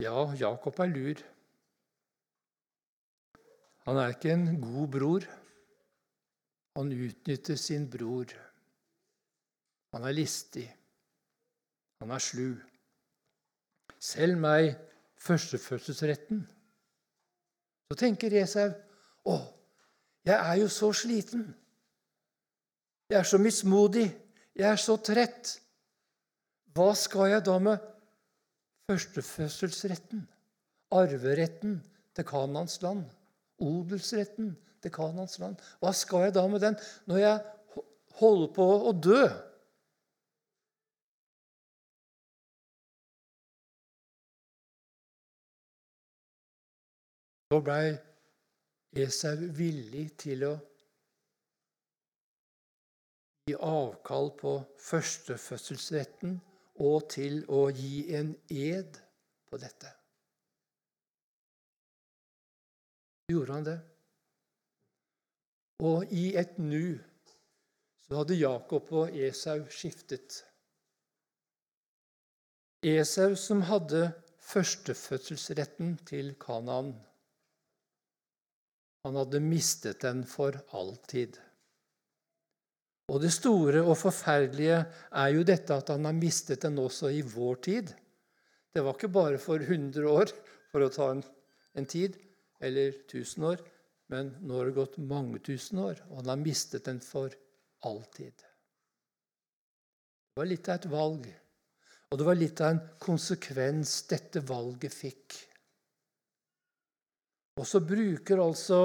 Ja, 0.00 0.32
Jakob 0.32 0.78
er 0.80 0.88
lur. 0.88 1.18
Han 3.84 3.98
er 4.00 4.14
ikke 4.14 4.32
en 4.32 4.60
god 4.62 4.86
bror. 4.88 5.26
Han 6.78 6.92
utnytter 6.92 7.56
sin 7.60 7.84
bror. 7.90 8.32
Han 9.92 10.06
er 10.08 10.16
listig. 10.16 10.64
Han 12.00 12.14
er 12.16 12.22
slu. 12.24 12.54
Selv 14.00 14.40
meg 14.40 14.72
førstefødselsretten. 15.20 16.46
Så 17.90 17.98
tenker 18.00 18.38
Esau 18.40 18.70
å, 19.28 19.36
jeg 20.24 20.36
er 20.38 20.56
jo 20.62 20.68
så 20.72 20.92
sliten. 20.96 21.44
Jeg 23.10 23.18
er 23.20 23.28
så 23.28 23.36
mismodig. 23.42 24.08
Jeg 24.56 24.70
er 24.70 24.80
så 24.80 24.96
trett. 24.96 25.58
Hva 26.72 26.94
skal 26.96 27.34
jeg 27.34 27.44
da 27.44 27.58
med 27.60 27.90
førstefødselsretten? 28.90 30.26
Arveretten 30.90 31.78
til 32.16 32.26
Kanans 32.26 32.80
land? 32.82 33.04
Odelsretten 33.62 34.56
til 34.82 34.90
Kanans 34.90 35.38
land. 35.38 35.56
Hva 35.78 35.92
skal 35.94 36.26
jeg 36.26 36.34
da 36.34 36.46
med 36.50 36.64
den 36.64 36.78
når 37.06 37.22
jeg 37.22 37.38
holder 38.18 38.52
på 38.56 38.66
å 38.90 38.92
dø? 38.96 39.22
Så 47.50 47.58
blei 47.66 47.96
Esau 49.02 49.48
villig 49.54 50.04
til 50.22 50.44
å 50.46 50.52
gi 53.50 53.56
avkall 53.58 54.30
på 54.38 54.52
førstefødselsretten 54.78 56.38
og 56.80 57.08
til 57.12 57.42
å 57.52 57.66
gi 57.74 58.06
en 58.16 58.32
ed 58.48 58.98
på 59.50 59.60
dette. 59.60 59.90
Gjorde 63.30 63.56
han 63.56 63.66
det? 63.68 63.78
Og 65.86 66.12
i 66.12 66.30
et 66.36 66.56
nu 66.58 66.98
så 68.06 68.20
hadde 68.20 68.40
Jakob 68.40 68.88
og 68.96 69.14
Esau 69.16 69.62
skiftet. 69.70 70.40
Esau 72.86 73.36
som 73.38 73.62
hadde 73.68 74.08
førstefødselsretten 74.50 75.94
til 76.08 76.32
Kanaan. 76.42 76.94
Han 79.06 79.16
hadde 79.20 79.40
mistet 79.44 80.02
den 80.02 80.24
for 80.28 80.58
alltid. 80.76 81.38
Og 83.10 83.18
det 83.22 83.32
store 83.34 83.82
og 83.82 83.96
forferdelige 83.98 84.78
er 85.18 85.32
jo 85.34 85.42
dette 85.46 85.74
at 85.74 85.90
han 85.90 86.06
har 86.06 86.14
mistet 86.14 86.62
den 86.62 86.78
også 86.78 87.10
i 87.10 87.24
vår 87.26 87.58
tid. 87.66 87.90
Det 88.70 88.84
var 88.86 88.94
ikke 88.94 89.10
bare 89.10 89.40
for 89.42 89.58
100 89.58 90.06
år, 90.06 90.30
for 90.70 90.86
å 90.86 90.92
ta 90.94 91.08
en, 91.10 91.24
en 91.74 91.88
tid, 91.90 92.14
eller 92.62 92.94
1000 93.08 93.48
år. 93.50 93.64
Men 94.14 94.30
nå 94.42 94.58
har 94.58 94.70
det 94.70 94.78
gått 94.78 95.00
mange 95.02 95.42
tusen 95.46 95.82
år, 95.82 95.98
og 96.10 96.22
han 96.22 96.32
har 96.32 96.42
mistet 96.42 96.86
den 96.86 97.02
for 97.02 97.34
alltid. 97.86 98.46
Det 100.30 100.38
var 100.38 100.50
litt 100.50 100.70
av 100.70 100.78
et 100.78 100.88
valg, 100.90 101.28
og 102.10 102.18
det 102.18 102.26
var 102.26 102.38
litt 102.38 102.62
av 102.62 102.74
en 102.74 102.82
konsekvens 103.02 103.96
dette 104.10 104.42
valget 104.46 104.94
fikk. 104.94 105.38
Og 107.58 107.66
så 107.66 107.82
bruker 107.82 108.40
altså 108.40 108.80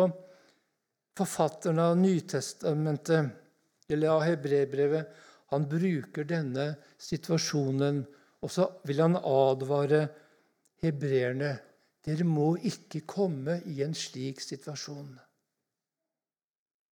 forfatterne 1.15 1.89
av 1.93 1.97
Nytestamentet, 2.01 3.44
eller 3.89 4.09
av 4.09 4.21
hebreerbrevet. 4.25 5.07
han 5.53 5.69
bruker 5.69 6.25
denne 6.25 6.75
situasjonen, 6.97 8.05
og 8.41 8.51
så 8.51 8.65
vil 8.83 9.01
han 9.01 9.15
advare 9.15 10.07
hebreerne 10.81 11.53
dere 12.05 12.25
må 12.27 12.53
ikke 12.61 13.01
komme 13.09 13.59
i 13.71 13.81
en 13.85 13.95
slik 13.97 14.41
situasjon. 14.43 15.15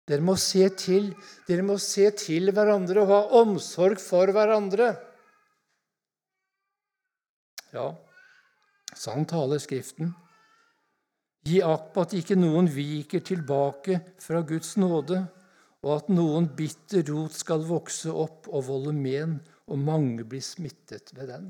Dere 0.09 0.25
må 0.25 0.33
se 0.41 0.65
til, 0.75 1.11
dere 1.47 1.63
må 1.63 1.77
se 1.79 2.09
til 2.17 2.51
hverandre 2.51 3.03
og 3.03 3.11
ha 3.11 3.19
omsorg 3.43 4.01
for 4.01 4.33
hverandre. 4.35 4.89
Ja, 7.73 7.87
sånn 8.97 9.29
taler 9.29 9.61
Skriften. 9.61 10.11
Gi 11.45 11.61
akt 11.65 11.93
på 11.93 12.03
at 12.03 12.17
ikke 12.17 12.39
noen 12.39 12.67
viker 12.71 13.23
tilbake 13.23 13.99
fra 14.23 14.41
Guds 14.47 14.75
nåde, 14.81 15.21
og 15.83 15.91
at 15.97 16.09
noen 16.11 16.47
bitter 16.55 17.03
rot 17.11 17.35
skal 17.35 17.65
vokse 17.67 18.11
opp 18.11 18.47
og 18.47 18.67
volde 18.69 18.93
men, 18.95 19.37
og 19.67 19.79
mange 19.79 20.23
blir 20.27 20.43
smittet 20.43 21.11
ved 21.15 21.29
den. 21.31 21.49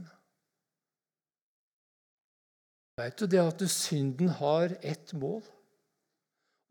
Veit 2.97 3.17
du 3.17 3.25
det 3.29 3.41
at 3.41 3.61
synden 3.73 4.29
har 4.37 4.75
ett 4.81 5.13
mål? 5.17 5.41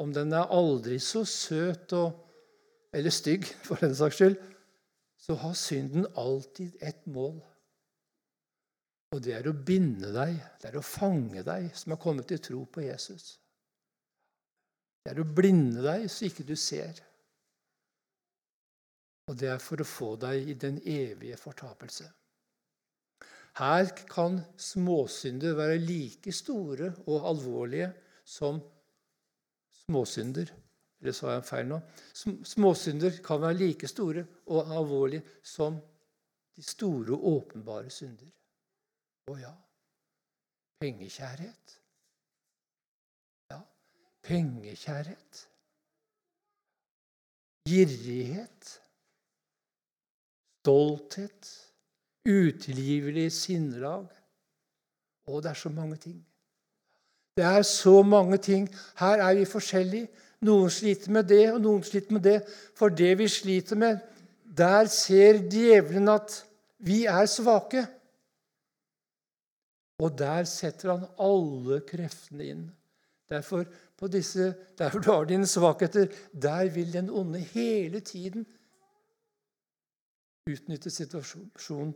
Om 0.02 0.12
den 0.14 0.34
er 0.34 0.50
aldri 0.54 0.98
så 1.02 1.24
søt 1.26 1.94
og, 1.98 2.18
eller 2.94 3.14
stygg, 3.14 3.46
for 3.66 3.78
den 3.82 3.94
saks 3.94 4.18
skyld, 4.18 4.38
så 5.22 5.38
har 5.38 5.54
synden 5.58 6.06
alltid 6.18 6.78
ett 6.82 7.06
mål. 7.06 7.38
Og 9.12 9.20
det 9.22 9.36
er 9.36 9.46
å 9.46 9.54
binde 9.54 10.10
deg, 10.14 10.38
det 10.62 10.70
er 10.70 10.78
å 10.80 10.86
fange 10.86 11.44
deg 11.46 11.68
som 11.76 11.94
har 11.94 12.00
kommet 12.02 12.30
til 12.30 12.40
tro 12.42 12.62
på 12.64 12.86
Jesus. 12.86 13.36
Det 15.02 15.12
er 15.12 15.20
å 15.20 15.28
blinde 15.28 15.82
deg 15.84 16.06
så 16.10 16.26
ikke 16.26 16.46
du 16.48 16.54
ser. 16.58 16.96
Og 19.30 19.38
det 19.38 19.52
er 19.52 19.62
for 19.62 19.82
å 19.82 19.86
få 19.86 20.10
deg 20.20 20.50
i 20.50 20.56
den 20.58 20.80
evige 20.82 21.38
fortapelse. 21.40 22.08
Her 23.60 23.90
kan 24.08 24.40
småsynder 24.56 25.54
være 25.58 25.78
like 25.78 26.32
store 26.32 26.92
og 27.06 27.28
alvorlige 27.30 27.90
som 28.24 28.60
småsynder. 29.84 30.52
Eller 31.02 31.16
sa 31.16 31.34
jeg 31.34 31.46
feil 31.46 31.68
nå? 31.68 31.80
Småsynder 32.14 33.18
kan 33.24 33.42
være 33.42 33.60
like 33.60 33.90
store 33.90 34.24
og 34.46 34.72
alvorlige 34.78 35.42
som 35.42 35.76
de 36.56 36.64
store 36.64 37.12
og 37.16 37.28
åpenbare 37.36 37.90
synder. 37.90 38.30
Å 39.30 39.36
ja 39.38 39.52
pengekjærhet. 40.82 41.80
Ja, 43.50 43.60
pengekjærhet. 44.22 45.48
Girrighet. 47.68 48.81
Stolthet 50.62 51.48
utilgivelig 52.28 53.32
sinnelag. 53.34 54.06
Og 55.26 55.42
det 55.42 55.50
er 55.50 55.58
så 55.58 55.68
mange 55.68 55.96
ting. 55.96 56.20
Det 57.36 57.44
er 57.44 57.62
så 57.62 58.02
mange 58.02 58.38
ting. 58.38 58.68
Her 58.98 59.24
er 59.26 59.34
vi 59.34 59.44
forskjellige. 59.44 60.06
Noen 60.42 60.70
sliter 60.70 61.10
med 61.14 61.26
det, 61.30 61.52
og 61.52 61.60
noen 61.64 61.82
sliter 61.82 62.14
med 62.14 62.22
det. 62.22 62.36
For 62.78 62.94
det 62.94 63.10
vi 63.18 63.26
sliter 63.28 63.78
med, 63.78 63.98
der 64.44 64.86
ser 64.86 65.42
djevelen 65.50 66.08
at 66.14 66.44
vi 66.78 67.04
er 67.10 67.26
svake. 67.26 67.82
Og 69.98 70.14
der 70.18 70.46
setter 70.46 70.94
han 70.94 71.06
alle 71.18 71.82
kreftene 71.90 72.50
inn. 72.54 72.64
Derfor, 73.30 73.66
på 73.98 74.06
disse, 74.06 74.52
der 74.78 74.94
du 74.94 75.10
har 75.10 75.24
dine 75.26 75.46
svakheter, 75.46 76.06
der 76.32 76.70
vil 76.70 76.92
den 76.92 77.10
onde 77.10 77.38
hele 77.38 78.00
tiden 78.00 78.46
utnytte 80.50 80.90
situasjonen 80.90 81.92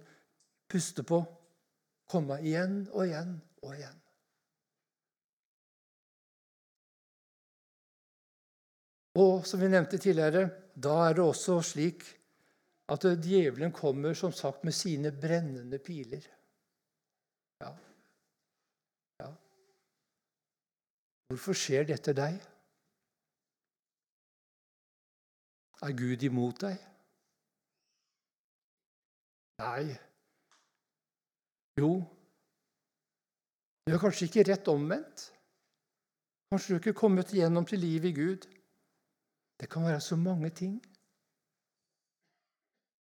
puste 0.71 1.03
på, 1.07 1.21
komme 2.11 2.39
igjen 2.43 2.85
og 2.93 3.07
igjen 3.07 3.33
og 3.63 3.73
igjen. 3.75 4.03
Og 9.17 9.47
som 9.49 9.63
vi 9.63 9.69
nevnte 9.73 9.99
tidligere, 9.99 10.49
da 10.77 10.97
er 11.07 11.17
det 11.17 11.25
også 11.25 11.61
slik 11.65 12.05
at 12.93 13.07
djevelen 13.23 13.73
kommer 13.75 14.15
som 14.15 14.33
sagt 14.33 14.65
med 14.65 14.75
sine 14.77 15.11
brennende 15.11 15.79
piler. 15.83 16.27
Ja. 17.63 17.71
ja. 19.23 19.31
Hvorfor 21.33 21.57
skjer 21.57 21.89
dette 21.89 22.15
deg? 22.15 22.37
Er 25.83 25.97
Gud 25.97 26.23
imot 26.29 26.61
deg? 26.61 26.77
Nei, 29.57 29.97
jo, 31.81 31.91
du 33.87 33.95
er 33.95 34.01
kanskje 34.03 34.27
ikke 34.27 34.45
rett 34.49 34.69
omvendt. 34.73 35.29
Kanskje 36.51 36.73
du 36.73 36.81
ikke 36.81 36.93
er 36.95 36.99
kommet 36.99 37.33
igjennom 37.35 37.67
til 37.69 37.83
livet 37.85 38.11
i 38.11 38.17
Gud. 38.17 38.47
Det 39.61 39.69
kan 39.71 39.87
være 39.87 40.01
så 40.01 40.17
mange 40.17 40.51
ting. 40.51 40.75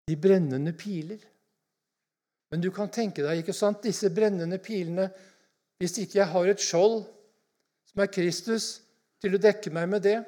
De 0.10 0.18
brennende 0.20 0.74
piler. 0.76 1.22
Men 2.52 2.62
du 2.62 2.70
kan 2.76 2.92
tenke 2.92 3.24
deg 3.24 3.42
ikke 3.42 3.56
sant, 3.56 3.82
disse 3.86 4.12
brennende 4.14 4.60
pilene 4.62 5.08
Hvis 5.82 5.98
ikke 6.04 6.20
jeg 6.20 6.28
har 6.30 6.48
et 6.48 6.62
skjold 6.62 7.00
som 7.90 8.02
er 8.04 8.12
Kristus, 8.14 8.84
til 9.24 9.34
å 9.34 9.42
dekke 9.42 9.72
meg 9.74 9.88
med 9.90 10.04
det 10.06 10.20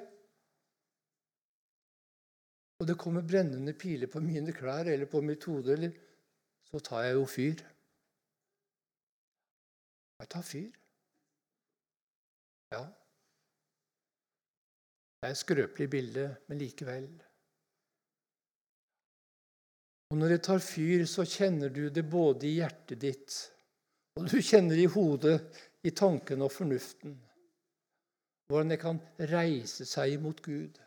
Og 2.79 2.87
det 2.89 2.97
kommer 2.97 3.27
brennende 3.27 3.75
piler 3.77 4.09
på 4.09 4.23
mine 4.23 4.55
klær 4.55 4.89
eller 4.89 5.05
på 5.11 5.21
mitt 5.21 5.45
hode, 5.45 5.77
så 6.75 6.81
tar 6.83 7.05
jeg 7.05 7.15
jo 7.15 7.25
fyr. 7.31 7.61
Jeg 10.19 10.27
tar 10.33 10.41
fyr. 10.43 10.73
Ja. 12.75 12.81
Det 15.15 15.29
er 15.29 15.35
et 15.37 15.39
skrøpelig 15.39 15.87
bilde, 15.93 16.25
men 16.49 16.59
likevel. 16.59 17.07
Og 20.11 20.19
når 20.19 20.35
det 20.35 20.41
tar 20.49 20.59
fyr, 20.59 21.05
så 21.07 21.23
kjenner 21.23 21.71
du 21.71 21.85
det 21.87 22.03
både 22.11 22.49
i 22.49 22.57
hjertet 22.59 22.99
ditt 23.07 23.37
og 24.15 24.29
du 24.31 24.37
kjenner 24.39 24.79
i 24.79 24.87
hodet, 24.87 25.41
i 25.83 25.91
tanken 25.91 26.43
og 26.45 26.53
fornuften, 26.55 27.17
hvordan 28.47 28.71
det 28.71 28.77
kan 28.79 28.99
reise 29.31 29.83
seg 29.87 30.15
mot 30.23 30.39
Gud. 30.43 30.79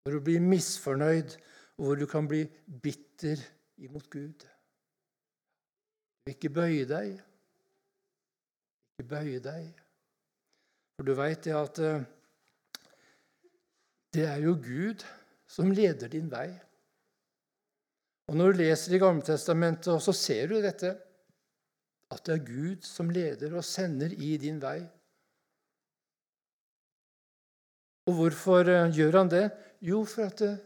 Hvor 0.00 0.16
du 0.16 0.24
blir 0.24 0.40
misfornøyd, 0.40 1.36
og 1.76 1.84
hvor 1.84 2.00
du 2.00 2.06
kan 2.08 2.28
bli 2.28 2.46
bitter 2.80 3.44
imot 3.80 4.08
Gud. 4.12 4.46
Ikke 6.28 6.50
bøye 6.52 6.86
deg. 6.88 7.14
Ikke 8.98 9.08
bøye 9.08 9.40
deg. 9.42 9.68
For 10.96 11.08
du 11.08 11.14
veit 11.16 11.44
det 11.46 11.54
at 11.56 11.80
eh, 11.84 12.02
det 14.12 14.26
er 14.26 14.42
jo 14.44 14.56
Gud 14.60 15.04
som 15.48 15.70
leder 15.72 16.10
din 16.12 16.28
vei. 16.30 16.50
Og 18.30 18.36
Når 18.36 18.52
du 18.52 18.58
leser 18.60 18.94
i 18.94 19.00
Gamletestamentet, 19.02 20.02
så 20.02 20.12
ser 20.14 20.50
du 20.50 20.60
dette, 20.62 20.92
at 22.10 22.24
det 22.26 22.34
er 22.36 22.44
Gud 22.46 22.86
som 22.86 23.10
leder 23.10 23.56
og 23.56 23.64
sender 23.66 24.12
i 24.14 24.36
din 24.38 24.60
vei. 24.62 24.78
Og 28.10 28.16
hvorfor 28.18 28.68
eh, 28.70 28.92
gjør 28.94 29.18
han 29.18 29.32
det? 29.32 29.46
Jo, 29.80 30.04
for 30.04 30.28
at 30.30 30.44
eh, 30.46 30.60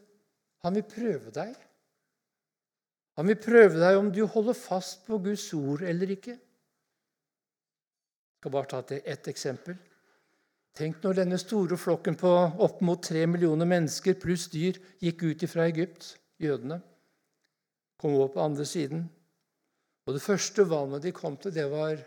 han 0.64 0.76
vil 0.76 0.86
prøve 0.88 1.32
deg. 1.34 1.54
Han 3.18 3.28
vil 3.30 3.38
prøve 3.38 3.78
deg 3.78 3.98
om 3.98 4.10
du 4.10 4.24
holder 4.26 4.56
fast 4.58 5.04
på 5.06 5.18
Guds 5.22 5.46
ord 5.54 5.84
eller 5.86 6.10
ikke 6.16 6.34
Jeg 6.34 6.40
skal 8.42 8.52
bare 8.52 8.68
ta 8.68 8.80
til 8.84 9.00
ett 9.08 9.28
eksempel. 9.30 9.76
Tenk 10.74 10.98
når 11.00 11.20
denne 11.20 11.38
store 11.38 11.78
flokken 11.80 12.16
på 12.18 12.30
opp 12.66 12.80
mot 12.84 13.00
tre 13.00 13.22
millioner 13.30 13.68
mennesker 13.70 14.18
pluss 14.20 14.48
dyr 14.52 14.76
gikk 15.00 15.22
ut 15.22 15.44
fra 15.48 15.68
Egypt, 15.70 16.18
jødene, 16.42 16.80
kom 17.96 18.18
over 18.18 18.32
på 18.34 18.42
andre 18.42 18.66
siden. 18.68 19.06
Og 20.04 20.18
det 20.18 20.22
første 20.24 20.66
vannet 20.68 21.06
de 21.06 21.14
kom 21.16 21.38
til, 21.40 21.54
det 21.54 21.64
var 21.72 22.02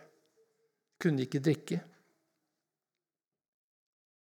kunne 1.02 1.18
de 1.18 1.26
ikke 1.26 1.42
drikke. 1.48 1.80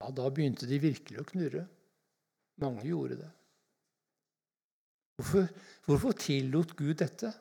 Ja, 0.02 0.12
Da 0.12 0.30
begynte 0.30 0.68
de 0.70 0.78
virkelig 0.84 1.22
å 1.22 1.30
knurre. 1.32 1.66
Mange 2.62 2.86
gjorde 2.86 3.18
det. 3.24 3.32
Hvorfor, 5.16 5.48
hvorfor 5.88 6.12
tillot 6.20 6.76
Gud 6.76 6.98
dette? 7.00 7.32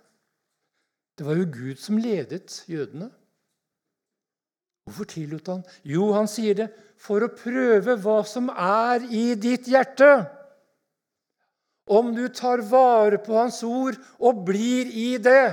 Det 1.18 1.26
var 1.26 1.38
jo 1.38 1.50
Gud 1.50 1.78
som 1.78 1.98
ledet 1.98 2.62
jødene. 2.70 3.10
Hvorfor 4.84 5.08
tillot 5.08 5.46
han? 5.48 5.62
Jo, 5.86 6.10
han 6.12 6.28
sier 6.28 6.58
det 6.58 6.68
for 7.00 7.24
å 7.24 7.32
prøve 7.32 7.96
hva 8.04 8.18
som 8.28 8.50
er 8.52 9.06
i 9.08 9.26
ditt 9.40 9.68
hjerte. 9.70 10.10
Om 11.90 12.14
du 12.16 12.26
tar 12.32 12.62
vare 12.64 13.18
på 13.20 13.36
Hans 13.36 13.60
ord 13.66 13.98
og 14.18 14.44
blir 14.46 14.88
i 14.88 15.16
det. 15.20 15.52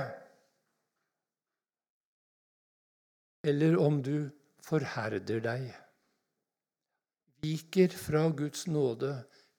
Eller 3.44 3.76
om 3.80 3.98
du 4.04 4.30
forherder 4.62 5.42
deg, 5.42 5.64
viker 7.42 7.90
fra 7.98 8.28
Guds 8.30 8.68
nåde, 8.70 9.16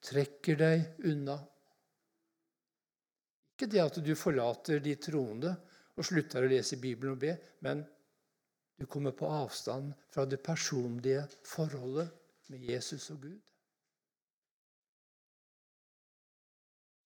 trekker 0.08 0.58
deg 0.62 1.10
unna. 1.12 1.41
Ikke 3.53 3.69
det 3.69 3.83
at 3.83 3.99
du 4.01 4.13
forlater 4.17 4.81
de 4.81 4.95
troende 4.97 5.53
og 5.93 6.07
slutter 6.07 6.45
å 6.45 6.49
lese 6.49 6.79
Bibelen 6.81 7.13
og 7.13 7.21
be, 7.21 7.35
men 7.61 7.83
du 8.81 8.87
kommer 8.89 9.13
på 9.15 9.29
avstand 9.29 9.93
fra 10.11 10.25
det 10.25 10.41
personlige 10.43 11.27
forholdet 11.45 12.09
med 12.49 12.65
Jesus 12.65 13.12
og 13.13 13.21
Gud. 13.27 13.37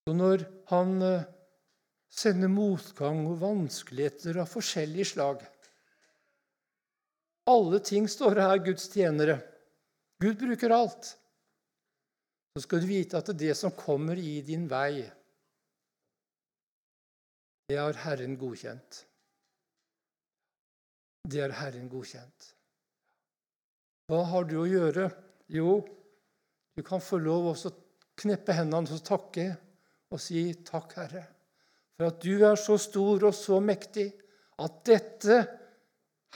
Så 0.08 0.14
når 0.16 0.46
han 0.72 1.02
eh, 1.04 1.28
sender 2.08 2.48
motgang 2.48 3.26
og 3.28 3.42
vanskeligheter 3.42 4.40
av 4.40 4.48
forskjellig 4.48 5.06
slag 5.10 5.44
Alle 7.52 7.80
ting 7.84 8.08
står 8.12 8.40
her 8.44 8.64
Guds 8.64 8.88
tjenere. 8.92 9.38
Gud 10.20 10.40
bruker 10.40 10.74
alt. 10.76 11.12
Så 12.56 12.64
skal 12.66 12.82
du 12.84 12.88
vite 12.90 13.20
at 13.20 13.30
det 13.40 13.54
som 13.56 13.72
kommer 13.72 14.20
i 14.20 14.42
din 14.44 14.66
vei, 14.68 15.06
det 17.68 17.78
har 17.80 18.00
Herren 18.06 18.38
godkjent. 18.40 19.02
Det 21.28 21.42
er 21.44 21.56
Herren 21.60 21.90
godkjent. 21.92 22.54
Hva 24.08 24.22
har 24.30 24.48
du 24.48 24.56
å 24.62 24.68
gjøre? 24.70 25.10
Jo, 25.52 25.82
du 26.78 26.84
kan 26.88 27.04
få 27.04 27.20
lov 27.20 27.50
å 27.52 27.74
kneppe 28.18 28.56
hendene 28.56 28.96
og 28.96 29.04
takke 29.04 29.50
og 30.08 30.22
si 30.24 30.46
takk, 30.64 30.96
Herre, 30.96 31.26
for 31.98 32.08
at 32.08 32.24
du 32.24 32.46
er 32.48 32.56
så 32.60 32.78
stor 32.80 33.28
og 33.28 33.36
så 33.36 33.60
mektig 33.60 34.08
at 34.64 34.82
dette 34.88 35.42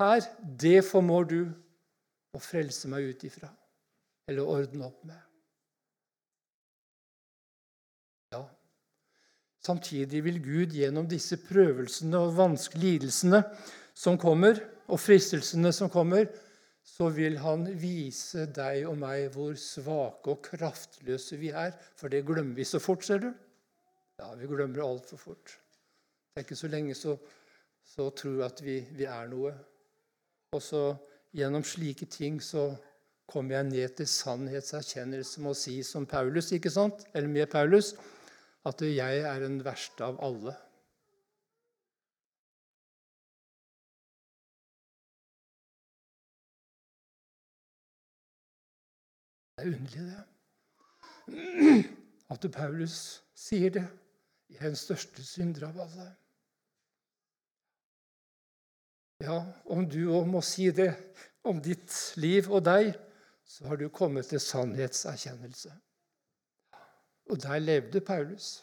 her, 0.02 0.28
det 0.42 0.82
formår 0.84 1.28
du 1.32 1.40
å 2.36 2.42
frelse 2.44 2.92
meg 2.92 3.08
ut 3.12 3.24
ifra 3.28 3.48
eller 4.28 4.48
ordne 4.48 4.88
opp 4.88 5.06
med. 5.08 5.31
Samtidig 9.62 10.24
vil 10.26 10.40
Gud 10.42 10.74
gjennom 10.74 11.06
disse 11.10 11.38
prøvelsene 11.38 12.18
og 12.18 12.34
vanskelige 12.38 12.96
lidelsene 12.96 13.44
som 13.94 14.18
kommer, 14.18 14.58
og 14.90 15.00
fristelsene 15.00 15.70
som 15.76 15.92
kommer, 15.94 16.26
så 16.84 17.12
vil 17.14 17.38
han 17.40 17.68
vise 17.80 18.48
deg 18.50 18.88
og 18.90 18.98
meg 19.00 19.28
hvor 19.36 19.54
svake 19.60 20.34
og 20.34 20.42
kraftløse 20.48 21.38
vi 21.38 21.52
er. 21.54 21.76
For 21.96 22.10
det 22.10 22.24
glemmer 22.26 22.58
vi 22.58 22.66
så 22.66 22.82
fort, 22.82 23.06
ser 23.06 23.22
du. 23.22 23.30
Ja, 24.20 24.34
vi 24.38 24.50
glemmer 24.50 24.84
altfor 24.86 25.22
fort. 25.22 25.54
Det 26.32 26.42
er 26.42 26.48
ikke 26.48 26.58
så 26.58 26.70
lenge 26.72 26.96
så, 26.98 27.16
så 27.86 28.10
tror 28.18 28.40
vi 28.40 28.48
at 28.48 28.64
vi, 28.66 28.78
vi 28.98 29.06
er 29.10 29.30
noe. 29.30 29.54
Og 30.58 30.62
så 30.64 30.84
gjennom 31.38 31.64
slike 31.64 32.10
ting 32.12 32.42
så 32.44 32.72
kommer 33.32 33.60
jeg 33.60 33.70
ned 33.70 33.94
til 33.96 34.10
sannhetserkjennelse 34.10 35.42
med 35.44 35.54
å 35.54 35.58
si 35.58 35.78
som 35.88 36.06
Paulus, 36.10 36.50
ikke 36.52 36.74
sant? 36.74 37.06
eller 37.14 37.32
med 37.32 37.48
Paulus, 37.52 37.94
at 38.68 38.82
jeg 38.86 39.24
er 39.26 39.40
den 39.42 39.62
verste 39.66 40.06
av 40.06 40.20
alle. 40.22 40.54
Det 49.58 49.68
er 49.68 49.76
underlig, 49.78 50.06
det. 50.10 50.24
At 52.32 52.46
Paulus 52.54 52.98
sier 53.38 53.74
det. 53.76 53.88
Jeg 54.50 54.62
er 54.62 54.74
den 54.74 54.80
største 54.80 55.24
synder 55.26 55.68
av 55.70 55.80
alle. 55.86 56.08
Ja, 59.22 59.38
om 59.70 59.86
du 59.86 60.00
òg 60.10 60.26
må 60.30 60.42
si 60.46 60.72
det 60.74 60.90
om 61.46 61.62
ditt 61.62 61.94
liv 62.18 62.50
og 62.50 62.66
deg, 62.66 62.96
så 63.46 63.70
har 63.70 63.78
du 63.78 63.90
kommet 63.94 64.32
til 64.32 64.42
sannhetserkjennelse. 64.42 65.74
Og 67.32 67.40
der 67.40 67.64
levde 67.64 68.02
Paulus. 68.04 68.60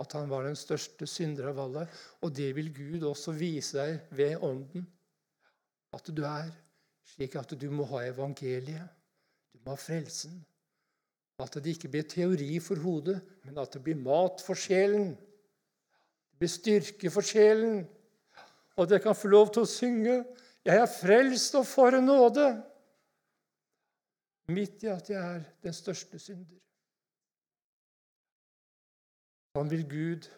At 0.00 0.12
han 0.16 0.30
var 0.30 0.44
den 0.46 0.56
største 0.56 1.06
synder 1.08 1.50
av 1.50 1.60
alle. 1.64 1.86
Og 2.20 2.32
det 2.36 2.50
vil 2.56 2.70
Gud 2.76 3.04
også 3.08 3.32
vise 3.36 3.78
deg 3.78 4.16
ved 4.16 4.36
Ånden. 4.44 4.86
At 5.96 6.08
du 6.12 6.22
er 6.28 6.50
slik 7.14 7.34
at 7.40 7.52
du 7.58 7.66
må 7.72 7.86
ha 7.90 8.04
evangeliet. 8.08 8.86
Du 9.52 9.60
må 9.64 9.74
ha 9.74 9.80
frelsen. 9.80 10.38
At 11.40 11.56
det 11.56 11.74
ikke 11.74 11.90
blir 11.92 12.08
teori 12.08 12.58
for 12.60 12.80
hodet, 12.84 13.16
men 13.46 13.58
at 13.58 13.72
det 13.72 13.82
blir 13.84 13.96
mat 13.96 14.42
for 14.44 14.58
sjelen. 14.58 15.14
Det 15.16 16.40
blir 16.42 16.52
styrke 16.52 17.12
for 17.12 17.24
sjelen. 17.24 17.86
Og 18.76 18.88
dere 18.88 19.02
kan 19.04 19.16
få 19.16 19.28
lov 19.32 19.52
til 19.52 19.64
å 19.64 19.68
synge 19.68 20.24
'Jeg 20.64 20.76
er 20.76 20.86
frelst 20.92 21.54
og 21.56 21.64
for 21.66 21.90
nåde', 21.90 22.62
midt 24.52 24.82
i 24.84 24.86
at 24.92 25.10
jeg 25.10 25.36
er 25.36 25.42
den 25.62 25.72
største 25.72 26.18
synder. 26.18 26.58
Han 29.58 29.70
vil 29.70 29.82
Gud, 29.90 30.28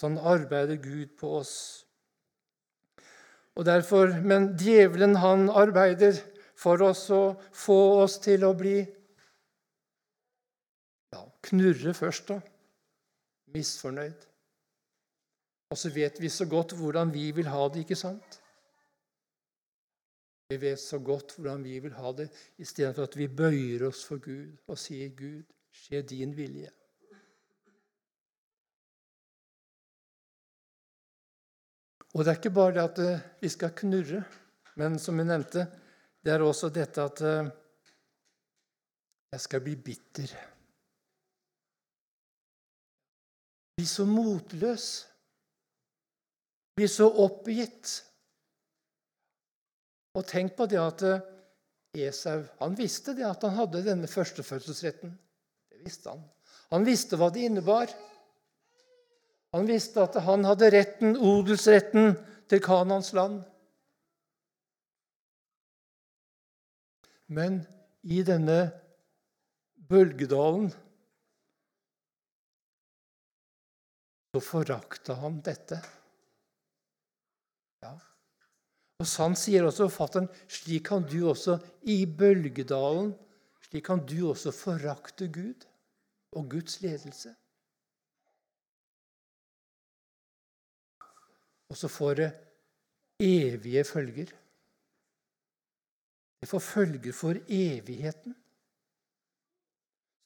han 0.00 0.18
arbeider 0.18 0.76
Gud 0.76 1.16
på 1.18 1.34
oss. 1.40 1.84
Og 3.54 3.64
derfor, 3.66 4.06
Men 4.22 4.56
djevelen 4.56 5.16
han 5.16 5.48
arbeider 5.50 6.16
for 6.56 6.82
oss 6.82 7.10
å 7.10 7.36
få 7.52 7.78
oss 8.02 8.18
til 8.22 8.44
å 8.46 8.54
bli 8.56 8.78
ja, 11.12 11.22
Knurre 11.42 11.94
først, 11.94 12.28
da. 12.28 12.40
Misfornøyd. 13.54 14.26
Og 15.68 15.78
så 15.78 15.90
vet 15.92 16.20
vi 16.20 16.30
så 16.32 16.46
godt 16.48 16.72
hvordan 16.78 17.12
vi 17.12 17.30
vil 17.36 17.48
ha 17.52 17.68
det, 17.68 17.84
ikke 17.84 17.98
sant? 17.98 18.40
Vi 20.48 20.56
vet 20.62 20.80
så 20.80 20.98
godt 21.04 21.34
hvordan 21.36 21.64
vi 21.64 21.76
vil 21.84 21.92
ha 21.98 22.12
det, 22.16 22.30
istedenfor 22.56 23.10
at 23.10 23.16
vi 23.20 23.28
bøyer 23.28 23.84
oss 23.90 24.06
for 24.08 24.22
Gud 24.22 24.56
og 24.66 24.78
sier, 24.80 25.10
'Gud, 25.12 25.44
skje 25.72 26.02
din 26.02 26.32
vilje'. 26.36 26.77
Og 32.18 32.24
det 32.24 32.32
er 32.32 32.38
ikke 32.40 32.50
bare 32.50 32.74
det 32.74 32.82
at 32.82 32.98
eh, 32.98 33.26
vi 33.38 33.48
skal 33.52 33.70
knurre, 33.78 34.24
men 34.82 34.96
som 34.98 35.20
hun 35.22 35.28
nevnte, 35.30 35.68
det 36.18 36.32
er 36.34 36.42
også 36.42 36.66
dette 36.74 37.04
at 37.06 37.20
eh, 37.22 37.50
jeg 39.36 39.44
skal 39.44 39.62
bli 39.62 39.76
bitter. 39.86 40.32
Bli 43.78 43.86
så 43.86 44.08
motløs. 44.10 44.88
Bli 46.74 46.90
så 46.90 47.06
oppgitt. 47.22 47.94
Og 50.18 50.26
tenk 50.26 50.58
på 50.58 50.66
det 50.66 50.82
at 50.82 51.06
eh, 51.06 51.22
Esau 52.08 52.42
han 52.58 52.74
visste 52.82 53.14
det 53.14 53.30
at 53.30 53.46
han 53.46 53.54
hadde 53.60 53.86
denne 53.86 54.10
førstefødselsretten. 54.10 55.14
Det 55.70 55.86
visste 55.86 56.10
han. 56.10 56.26
Han 56.74 56.82
visste 56.82 57.14
hva 57.14 57.30
det 57.30 57.46
innebar. 57.46 57.94
Han 59.56 59.68
visste 59.68 60.02
at 60.04 60.18
han 60.26 60.44
hadde 60.44 60.68
retten, 60.74 61.16
odelsretten 61.16 62.12
til 62.50 62.60
Kanans 62.64 63.12
land. 63.16 63.40
Men 67.28 67.62
i 68.08 68.20
denne 68.24 68.58
bølgedalen 69.88 70.68
så 74.32 74.42
forakta 74.44 75.16
han 75.22 75.40
dette. 75.44 75.80
Ja. 77.84 77.94
Og 78.98 79.08
Sann 79.08 79.36
sier 79.38 79.64
også 79.68 79.88
forfatteren 79.88 80.28
slik 80.50 80.88
kan 80.88 81.04
du 81.08 81.20
også 81.30 81.58
i 81.88 82.02
bølgedalen 82.04 83.12
slik 83.68 83.86
kan 83.88 84.04
du 84.08 84.30
også 84.30 84.52
forakte 84.56 85.28
Gud 85.32 85.68
og 86.36 86.48
Guds 86.52 86.80
ledelse. 86.84 87.34
Og 91.68 91.76
så 91.76 91.88
får 91.88 92.14
det 92.14 92.28
evige 93.20 93.84
følger. 93.84 94.30
Det 96.40 96.48
får 96.48 96.58
følger 96.58 97.12
for 97.12 97.34
evigheten. 97.48 98.34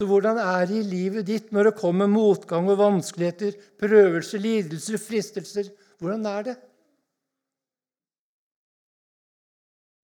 Så 0.01 0.07
hvordan 0.07 0.39
er 0.39 0.67
det 0.67 0.81
i 0.81 0.89
livet 0.89 1.27
ditt 1.27 1.53
når 1.55 1.71
det 1.71 1.79
kommer 1.79 2.11
motgang 2.11 2.69
og 2.71 2.79
vanskeligheter, 2.81 3.55
prøvelser, 3.79 4.39
lidelser, 4.39 4.99
fristelser? 4.99 5.71
Hvordan 6.03 6.27
er 6.27 6.49
det? 6.49 6.57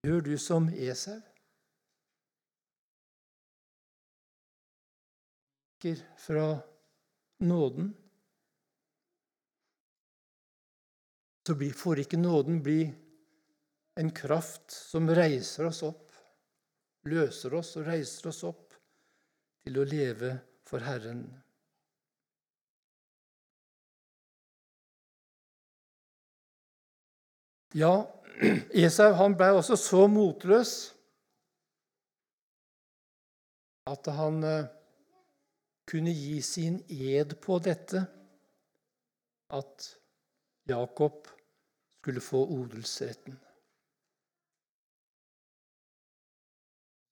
Gjør 0.06 0.20
du 0.20 0.36
som 0.38 0.68
Esau? 0.70 1.18
Fra 6.18 6.46
nåden 7.40 7.92
så 11.48 11.54
får 11.56 12.02
ikke 12.02 12.18
nåden 12.20 12.58
bli 12.62 12.82
en 13.96 14.10
kraft 14.12 14.70
som 14.70 15.08
reiser 15.08 15.64
oss 15.64 15.78
opp, 15.86 16.10
løser 17.08 17.54
oss 17.56 17.70
og 17.80 17.86
reiser 17.86 18.28
oss 18.28 18.42
opp 18.44 18.74
til 19.64 19.78
å 19.80 19.84
leve 19.88 20.34
for 20.68 20.84
Herren. 20.84 21.22
Ja, 27.72 27.94
Esau 28.84 29.16
han 29.16 29.38
ble 29.40 29.48
også 29.56 29.78
så 29.80 30.04
motløs 30.12 30.74
at 33.88 34.12
han 34.18 34.44
eh, 34.44 34.68
kunne 35.88 36.12
gi 36.12 36.42
sin 36.44 36.78
ed 36.92 37.38
på 37.40 37.56
dette, 37.64 38.04
at 39.48 39.90
Jakob 40.68 41.37
skulle 42.00 42.20
få 42.20 42.44
odelsretten. 42.46 43.38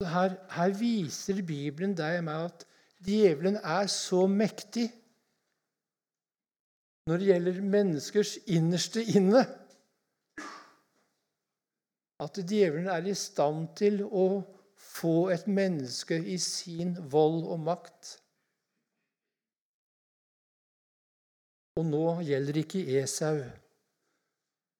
Her, 0.05 0.37
her, 0.53 0.73
viser 0.79 1.41
Bibelen 1.47 1.97
deg 1.97 2.19
og 2.21 2.27
meg 2.29 2.49
at 2.51 2.65
djevelen 3.07 3.57
er 3.57 3.89
så 3.91 4.27
mektig 4.29 4.91
når 7.07 7.23
det 7.23 7.29
gjelder 7.31 7.61
menneskers 7.63 8.33
innerste 8.51 9.03
inne, 9.15 9.45
at 12.19 12.41
djevelen 12.51 12.89
er 12.91 13.07
i 13.07 13.15
stand 13.15 13.69
til 13.79 14.01
å 14.05 14.27
få 14.75 15.29
et 15.35 15.47
menneske 15.47 16.19
i 16.19 16.39
sin 16.43 16.97
vold 17.13 17.45
og 17.45 17.61
makt. 17.69 18.17
Og 21.77 21.87
nå 21.87 22.05
gjelder 22.27 22.59
ikke 22.65 22.83
Esau, 23.03 23.39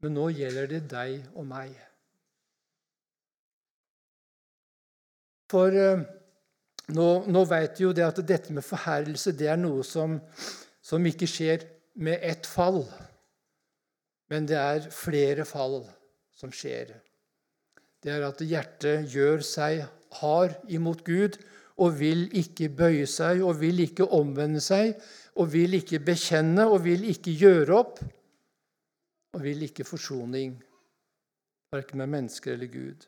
men 0.05 0.17
nå 0.17 0.29
gjelder 0.35 0.69
det 0.71 0.83
deg 0.91 1.25
og 1.35 1.47
meg. 1.49 1.73
For 5.51 5.73
uh, 5.73 6.05
nå, 6.97 7.09
nå 7.31 7.43
vet 7.51 7.79
vi 7.79 7.87
jo 7.87 7.95
det 7.97 8.07
at 8.07 8.23
dette 8.27 8.55
med 8.55 8.67
forherrelse 8.67 9.35
det 9.39 9.51
er 9.53 9.61
noe 9.61 9.85
som, 9.87 10.19
som 10.83 11.07
ikke 11.07 11.29
skjer 11.31 11.67
med 12.03 12.23
ett 12.23 12.47
fall, 12.47 12.83
men 14.31 14.49
det 14.49 14.59
er 14.59 14.89
flere 14.93 15.47
fall 15.49 15.81
som 16.37 16.53
skjer. 16.53 16.97
Det 18.03 18.13
er 18.13 18.27
at 18.27 18.43
hjertet 18.43 19.07
gjør 19.11 19.45
seg 19.47 19.87
hard 20.21 20.59
imot 20.73 21.05
Gud, 21.07 21.39
og 21.77 21.99
vil 21.99 22.27
ikke 22.37 22.71
bøye 22.73 23.07
seg 23.11 23.43
og 23.45 23.59
vil 23.61 23.83
ikke 23.85 24.07
omvende 24.17 24.63
seg 24.65 24.95
og 25.37 25.51
vil 25.53 25.77
ikke 25.77 26.01
bekjenne 26.05 26.65
og 26.71 26.87
vil 26.87 27.05
ikke 27.11 27.35
gjøre 27.37 27.77
opp 27.77 27.99
og 29.37 29.43
vil 29.45 29.67
ikke 29.67 29.85
forsoning, 29.85 30.55
verken 31.75 32.01
med 32.01 32.09
mennesker 32.09 32.55
eller 32.55 32.71
Gud. 32.73 33.03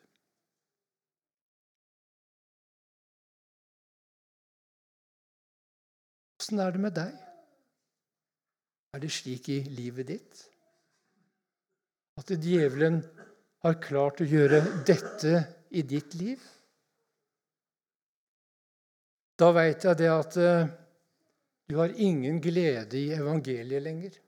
Åssen 6.37 6.61
er 6.61 6.75
det 6.75 6.83
med 6.85 6.93
deg? 6.99 7.15
Er 8.93 9.01
det 9.01 9.11
slik 9.13 9.49
i 9.53 9.63
livet 9.73 10.11
ditt? 10.11 10.43
At 12.21 12.35
djevelen 12.45 13.01
har 13.65 13.81
klart 13.81 14.21
å 14.21 14.29
gjøre 14.29 14.61
dette 14.85 15.33
i 15.73 15.87
ditt 15.95 16.19
liv? 16.21 16.45
Da 19.41 19.49
veit 19.57 19.89
jeg 19.89 20.03
det 20.03 20.13
at 20.13 20.39
eh, 20.45 20.69
du 21.73 21.77
har 21.81 21.97
ingen 21.97 22.41
glede 22.45 23.01
i 23.01 23.09
evangeliet 23.17 23.85
lenger. 23.89 24.23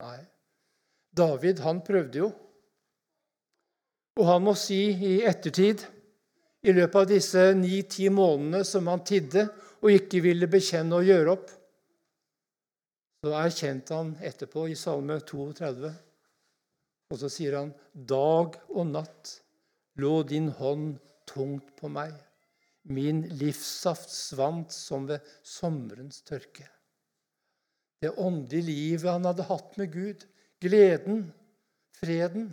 Nei. 0.00 0.18
David, 1.16 1.62
han 1.64 1.82
prøvde 1.84 2.22
jo. 2.22 2.32
Og 4.18 4.26
han 4.26 4.42
må 4.44 4.54
si 4.58 4.80
i 4.92 5.14
ettertid, 5.26 5.84
i 6.66 6.74
løpet 6.74 6.98
av 6.98 7.06
disse 7.06 7.42
ni-ti 7.54 8.08
månedene 8.10 8.64
som 8.66 8.88
han 8.90 9.04
tidde 9.06 9.46
og 9.78 9.94
ikke 9.94 10.20
ville 10.24 10.48
bekjenne 10.50 10.98
og 10.98 11.06
gjøre 11.06 11.34
opp, 11.36 11.50
så 13.22 13.34
erkjente 13.38 13.94
han 13.94 14.14
etterpå 14.22 14.68
i 14.70 14.76
Salme 14.78 15.18
32, 15.26 15.90
og 17.08 17.20
så 17.20 17.30
sier 17.32 17.56
han, 17.58 17.70
Dag 17.92 18.58
og 18.74 18.90
natt 18.92 19.32
lå 19.98 20.22
din 20.28 20.50
hånd 20.58 20.98
tungt 21.28 21.72
på 21.78 21.90
meg. 21.90 22.12
Min 22.88 23.24
livssaft 23.40 24.10
svant 24.12 24.72
som 24.72 25.08
ved 25.08 25.24
sommerens 25.46 26.22
tørke. 26.26 26.68
Det 27.98 28.14
åndelige 28.14 28.68
livet 28.68 29.10
han 29.10 29.26
hadde 29.26 29.48
hatt 29.48 29.74
med 29.80 29.90
Gud, 29.92 30.22
gleden, 30.60 31.32
freden, 31.98 32.50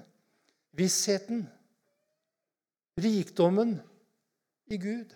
vissheten, 0.78 1.46
rikdommen 2.98 3.78
i 4.66 4.78
Gud 4.78 5.16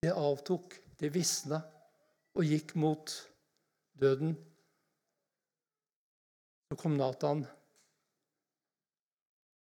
Det 0.00 0.12
avtok, 0.16 0.74
det 0.96 1.10
visna 1.12 1.58
og 2.32 2.46
gikk 2.48 2.72
mot 2.80 3.12
døden. 4.00 4.30
Så 6.70 6.78
kom 6.80 6.94
Natan, 6.96 7.42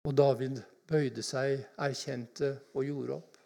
og 0.10 0.16
David 0.18 0.64
bøyde 0.90 1.22
seg, 1.22 1.68
erkjente 1.78 2.50
og 2.74 2.88
gjorde 2.88 3.20
opp. 3.20 3.38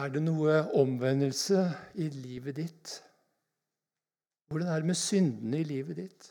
Er 0.00 0.10
det 0.10 0.24
noe 0.26 0.58
omvendelse 0.82 1.62
i 2.02 2.10
livet 2.10 2.58
ditt? 2.58 2.96
Hvordan 4.50 4.68
er 4.68 4.80
det 4.82 4.86
med 4.90 4.98
syndene 4.98 5.60
i 5.62 5.66
livet 5.66 5.96
ditt? 5.96 6.28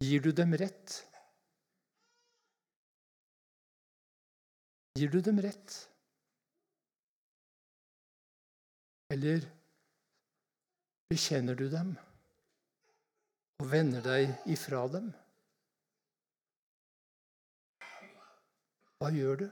Gir 0.00 0.22
du 0.24 0.30
dem 0.32 0.54
rett? 0.56 0.94
Gir 4.96 5.12
du 5.12 5.20
dem 5.20 5.40
rett? 5.44 5.74
Eller 9.12 9.44
bekjenner 11.12 11.58
du 11.58 11.66
dem 11.68 11.92
og 13.60 13.68
vender 13.68 14.00
deg 14.00 14.32
ifra 14.56 14.86
dem? 14.88 15.10
Hva 19.02 19.12
gjør 19.12 19.42
du? 19.42 19.50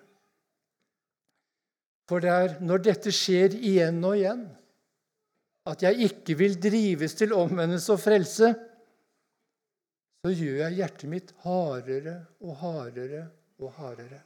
For 2.09 2.25
det 2.25 2.33
er 2.33 2.57
når 2.65 2.83
dette 2.89 3.13
skjer 3.15 3.53
igjen 3.61 4.01
og 4.01 4.17
igjen, 4.17 4.49
at 5.69 5.83
jeg 5.85 6.09
ikke 6.09 6.37
vil 6.39 6.57
drives 6.63 7.15
til 7.19 7.35
omvendelse 7.37 7.93
og 7.93 8.01
frelse, 8.01 8.55
så 10.21 10.33
gjør 10.37 10.59
jeg 10.65 10.77
hjertet 10.81 11.09
mitt 11.09 11.33
hardere 11.45 12.17
og 12.45 12.57
hardere 12.61 13.23
og 13.61 13.73
hardere. 13.77 14.21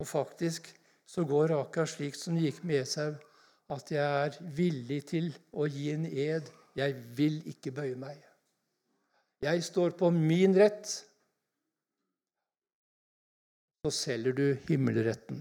Og 0.00 0.08
faktisk 0.08 0.70
så 1.10 1.24
går 1.28 1.52
Raka 1.52 1.84
slik 1.88 2.16
som 2.16 2.36
det 2.36 2.48
gikk 2.48 2.64
med 2.64 2.82
Esau, 2.84 3.12
at 3.70 3.92
jeg 3.92 4.26
er 4.26 4.36
villig 4.56 5.00
til 5.10 5.30
å 5.52 5.66
gi 5.70 5.90
en 5.94 6.06
ed. 6.08 6.48
Jeg 6.78 6.96
vil 7.16 7.40
ikke 7.50 7.72
bøye 7.74 7.98
meg. 7.98 8.18
Jeg 9.44 9.64
står 9.64 9.94
på 9.98 10.10
min 10.14 10.56
rett. 10.56 10.90
Så 13.80 13.92
selger 13.96 14.36
du 14.36 14.46
himmelretten. 14.68 15.40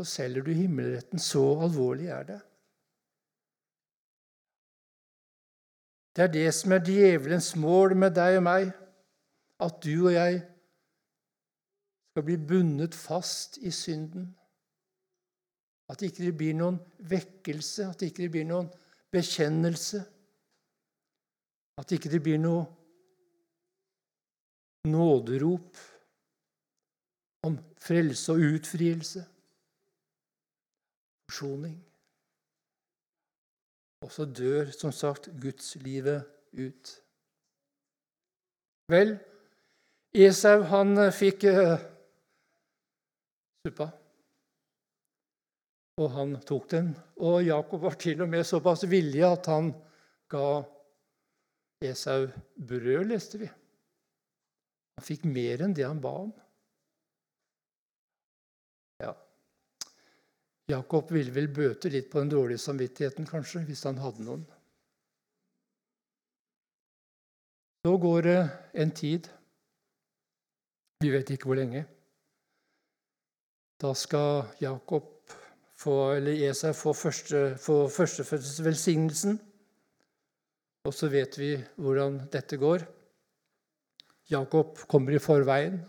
Så 0.00 0.04
selger 0.04 0.42
du 0.42 0.52
himmelretten. 0.52 1.18
Så 1.18 1.42
alvorlig 1.62 2.08
er 2.10 2.22
det. 2.22 2.40
Det 6.16 6.22
er 6.22 6.32
det 6.32 6.54
som 6.54 6.72
er 6.72 6.82
djevelens 6.86 7.56
mål 7.58 7.96
med 7.98 8.14
deg 8.14 8.36
og 8.38 8.44
meg, 8.46 8.68
at 9.64 9.80
du 9.82 10.06
og 10.06 10.12
jeg 10.14 10.42
skal 12.14 12.26
bli 12.28 12.36
bundet 12.38 12.94
fast 12.94 13.58
i 13.58 13.70
synden. 13.74 14.28
At 15.90 16.00
det 16.00 16.12
ikke 16.12 16.36
blir 16.38 16.54
noen 16.54 16.78
vekkelse, 17.10 17.88
at 17.90 18.00
det 18.00 18.12
ikke 18.12 18.30
blir 18.36 18.46
noen 18.46 18.70
bekjennelse. 19.12 20.04
At 21.78 21.90
det 21.90 21.98
ikke 21.98 22.22
blir 22.22 22.38
noe 22.38 22.62
nåderop 24.86 25.82
om 27.44 27.58
frelse 27.82 28.32
og 28.32 28.46
utfrielse. 28.54 29.24
Forsoning. 31.34 31.78
Og 34.04 34.12
så 34.12 34.24
dør, 34.24 34.70
som 34.70 34.92
sagt, 34.92 35.26
gudslivet 35.42 36.22
ut. 36.54 36.92
Vel, 38.92 39.16
Esau 40.14 40.62
han 40.70 40.94
fikk 41.16 41.46
uh, 41.50 41.74
suppa. 43.66 43.88
Og 45.98 46.14
han 46.14 46.36
tok 46.46 46.70
den. 46.70 46.92
Og 47.18 47.42
Jakob 47.48 47.82
var 47.88 47.98
til 47.98 48.22
og 48.22 48.30
med 48.30 48.46
såpass 48.46 48.86
villig 48.86 49.24
at 49.26 49.50
han 49.50 49.72
ga 50.30 50.62
Esau 51.82 52.28
brød, 52.54 53.08
leste 53.10 53.42
vi. 53.42 53.50
Han 54.94 55.08
fikk 55.10 55.26
mer 55.26 55.66
enn 55.66 55.74
det 55.74 55.88
han 55.88 56.02
ba 56.04 56.14
om. 56.28 56.34
Ja, 59.02 59.16
Jakob 60.70 61.10
ville 61.12 61.32
vel 61.34 61.50
bøte 61.52 61.90
litt 61.92 62.08
på 62.12 62.22
den 62.22 62.30
dårlige 62.32 62.62
samvittigheten, 62.62 63.26
kanskje, 63.28 63.64
hvis 63.68 63.84
han 63.84 64.00
hadde 64.00 64.24
noen. 64.24 64.44
Så 67.84 67.92
går 68.00 68.22
det 68.24 68.38
en 68.80 68.92
tid. 68.96 69.28
Vi 71.04 71.10
vet 71.12 71.34
ikke 71.34 71.50
hvor 71.50 71.60
lenge. 71.60 71.84
Da 73.82 73.92
skal 73.92 74.54
Jakob 74.62 75.10
få, 75.76 76.14
eller 76.16 76.46
Esau 76.48 76.72
få, 76.72 76.94
første, 76.96 77.58
få 77.60 77.82
førstefødselsvelsignelsen. 77.92 79.36
Og 80.88 80.94
så 80.96 81.10
vet 81.12 81.36
vi 81.38 81.50
hvordan 81.76 82.22
dette 82.32 82.56
går. 82.56 82.86
Jakob 84.32 84.78
kommer 84.88 85.12
i 85.12 85.20
forveien, 85.20 85.82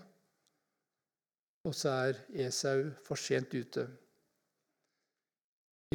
og 1.64 1.76
så 1.76 1.94
er 2.10 2.20
Esau 2.48 2.90
for 3.08 3.16
sent 3.16 3.56
ute. 3.56 3.88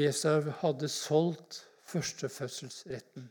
Esau 0.06 0.50
hadde 0.62 0.88
solgt 0.88 1.64
førstefødselsretten. 1.90 3.28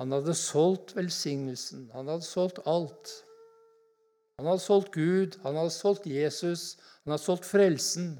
Han 0.00 0.12
hadde 0.12 0.34
solgt 0.34 0.94
velsignelsen, 0.96 1.90
han 1.92 2.08
hadde 2.08 2.24
solgt 2.24 2.62
alt. 2.66 3.10
Han 4.38 4.48
hadde 4.48 4.64
solgt 4.64 4.94
Gud, 4.94 5.36
han 5.42 5.58
hadde 5.60 5.74
solgt 5.74 6.06
Jesus, 6.08 6.78
han 7.04 7.12
hadde 7.12 7.24
solgt 7.24 7.44
frelsen. 7.44 8.14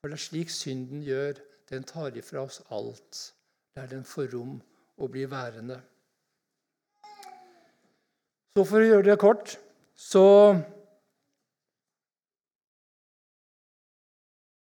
For 0.00 0.08
det 0.08 0.16
er 0.16 0.24
slik 0.24 0.50
synden 0.50 1.02
gjør. 1.04 1.42
Den 1.68 1.84
tar 1.84 2.16
ifra 2.16 2.46
oss 2.46 2.62
alt 2.72 3.34
der 3.76 3.90
den 3.90 4.04
får 4.08 4.32
rom 4.32 4.56
å 4.98 5.06
bli 5.12 5.26
værende. 5.30 5.76
Så 8.56 8.64
for 8.66 8.80
å 8.80 8.88
gjøre 8.88 9.06
det 9.06 9.18
kort 9.22 9.52
så 9.94 10.24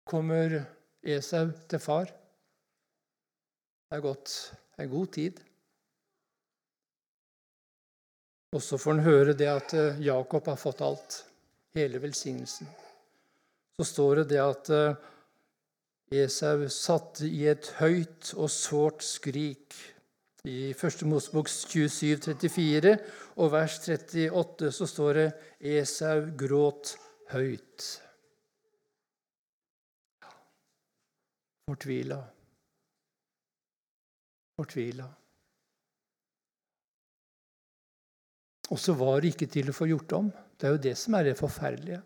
kommer 0.10 0.56
Esau 1.04 1.50
til 1.68 1.82
far. 1.84 2.08
Det 2.08 3.98
er 3.98 4.04
gått 4.04 4.36
en 4.80 4.90
god 4.90 5.10
tid. 5.14 5.40
Og 8.54 8.62
så 8.62 8.78
får 8.78 8.96
han 8.96 9.06
høre 9.08 9.34
det 9.38 9.50
at 9.50 9.74
eh, 9.78 10.00
Jakob 10.06 10.48
har 10.48 10.60
fått 10.62 10.84
alt, 10.86 11.24
hele 11.76 12.00
velsignelsen. 12.02 12.70
Så 13.78 13.88
står 13.90 14.22
det 14.22 14.28
det 14.36 14.42
at 14.44 14.70
eh, 14.74 15.10
Esau 16.24 16.68
satte 16.70 17.26
i 17.28 17.48
et 17.50 17.72
høyt 17.80 18.36
og 18.38 18.52
sårt 18.54 19.02
skrik 19.06 19.74
I 20.46 20.74
1. 20.76 21.06
Mosebok 21.10 21.50
27, 21.50 22.20
34 22.28 22.98
og 23.42 23.54
vers 23.56 23.80
38 23.82 24.72
så 24.76 24.88
står 24.90 25.20
det 25.20 25.28
Esau 25.80 26.28
gråt 26.38 26.94
høyt. 27.34 27.88
Fortvila. 31.70 32.20
Fortvila. 34.60 35.06
Og 38.72 38.80
så 38.80 38.96
var 38.98 39.22
det 39.22 39.34
ikke 39.34 39.50
til 39.52 39.70
å 39.72 39.76
få 39.76 39.88
gjort 39.92 40.16
om. 40.18 40.32
Det 40.58 40.68
er 40.68 40.76
jo 40.76 40.84
det 40.86 40.96
som 41.00 41.16
er 41.18 41.30
det 41.30 41.38
forferdelige. 41.40 42.02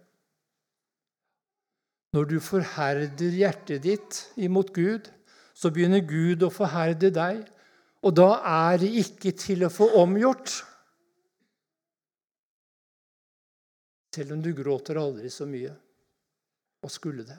Når 2.16 2.30
du 2.30 2.38
forherder 2.42 3.36
hjertet 3.36 3.84
ditt 3.84 4.22
imot 4.42 4.72
Gud, 4.76 5.10
så 5.58 5.72
begynner 5.74 6.06
Gud 6.06 6.46
å 6.46 6.54
forherde 6.54 7.12
deg. 7.14 7.44
Og 8.06 8.14
da 8.16 8.30
er 8.48 8.80
det 8.82 8.92
ikke 9.02 9.34
til 9.38 9.66
å 9.66 9.74
få 9.74 9.90
omgjort. 10.02 10.54
Selv 14.16 14.38
om 14.38 14.42
du 14.42 14.54
gråter 14.58 14.98
aldri 15.02 15.30
så 15.34 15.50
mye. 15.50 15.74
Og 16.86 16.94
skulle 16.94 17.26
det. 17.28 17.38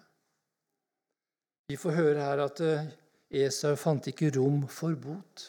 Vi 1.68 1.76
får 1.76 1.96
høre 1.98 2.24
her 2.24 2.40
at 2.40 2.60
eh, 2.64 2.86
Esau 3.44 3.74
fant 3.76 4.06
ikke 4.08 4.30
rom 4.38 4.62
for 4.72 4.96
bot. 4.96 5.42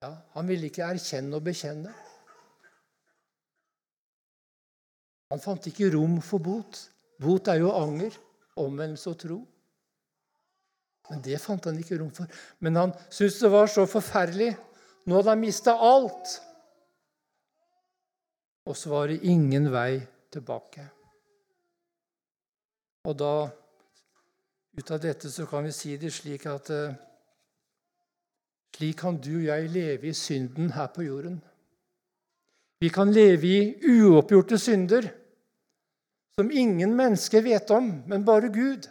Ja, 0.00 0.14
han 0.32 0.48
ville 0.48 0.70
ikke 0.70 0.86
erkjenne 0.86 1.36
og 1.36 1.44
bekjenne. 1.44 1.92
Han 5.30 5.42
fant 5.44 5.68
ikke 5.68 5.90
rom 5.92 6.16
for 6.24 6.40
bot. 6.42 6.80
Bot 7.20 7.50
er 7.52 7.60
jo 7.60 7.74
anger, 7.76 8.16
omvendelse 8.56 9.12
og 9.12 9.18
tro. 9.20 9.38
Men 11.10 11.20
det 11.26 11.36
fant 11.42 11.68
han 11.68 11.76
ikke 11.82 12.00
rom 12.00 12.10
for. 12.14 12.40
Men 12.64 12.80
han 12.80 12.96
syntes 13.10 13.42
det 13.44 13.52
var 13.52 13.68
så 13.68 13.84
forferdelig. 13.90 14.54
Nå 15.04 15.20
hadde 15.20 15.34
han 15.34 15.44
mista 15.44 15.76
alt. 15.76 16.38
Og 18.64 18.76
så 18.78 18.94
var 18.94 19.12
det 19.12 19.20
ingen 19.28 19.68
vei 19.74 20.00
tilbake. 20.32 20.86
Og 23.04 23.16
da, 23.20 23.34
ut 24.80 24.90
av 24.90 25.00
dette, 25.00 25.28
så 25.30 25.46
kan 25.46 25.64
vi 25.64 25.72
si 25.76 25.94
det 26.00 26.12
slik 26.14 26.48
at 26.48 26.72
uh, 26.72 26.98
Slik 28.70 29.00
kan 29.02 29.16
du 29.20 29.34
og 29.34 29.48
jeg 29.48 29.70
leve 29.74 30.08
i 30.08 30.16
synden 30.16 30.70
her 30.72 30.86
på 30.94 31.02
jorden. 31.04 31.40
Vi 32.80 32.88
kan 32.88 33.10
leve 33.12 33.48
i 33.50 33.58
uoppgjorte 33.82 34.56
synder 34.62 35.08
som 36.38 36.48
ingen 36.48 36.94
mennesker 36.96 37.42
vet 37.44 37.68
om, 37.76 37.90
men 38.08 38.24
bare 38.24 38.48
Gud. 38.54 38.86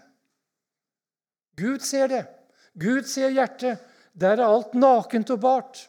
Gud 1.57 1.81
ser 1.81 2.11
det. 2.11 2.21
Gud 2.77 3.07
ser 3.09 3.33
hjertet. 3.33 3.79
Der 4.13 4.37
er 4.37 4.45
alt 4.45 4.75
nakent 4.77 5.31
og 5.33 5.41
bart. 5.41 5.81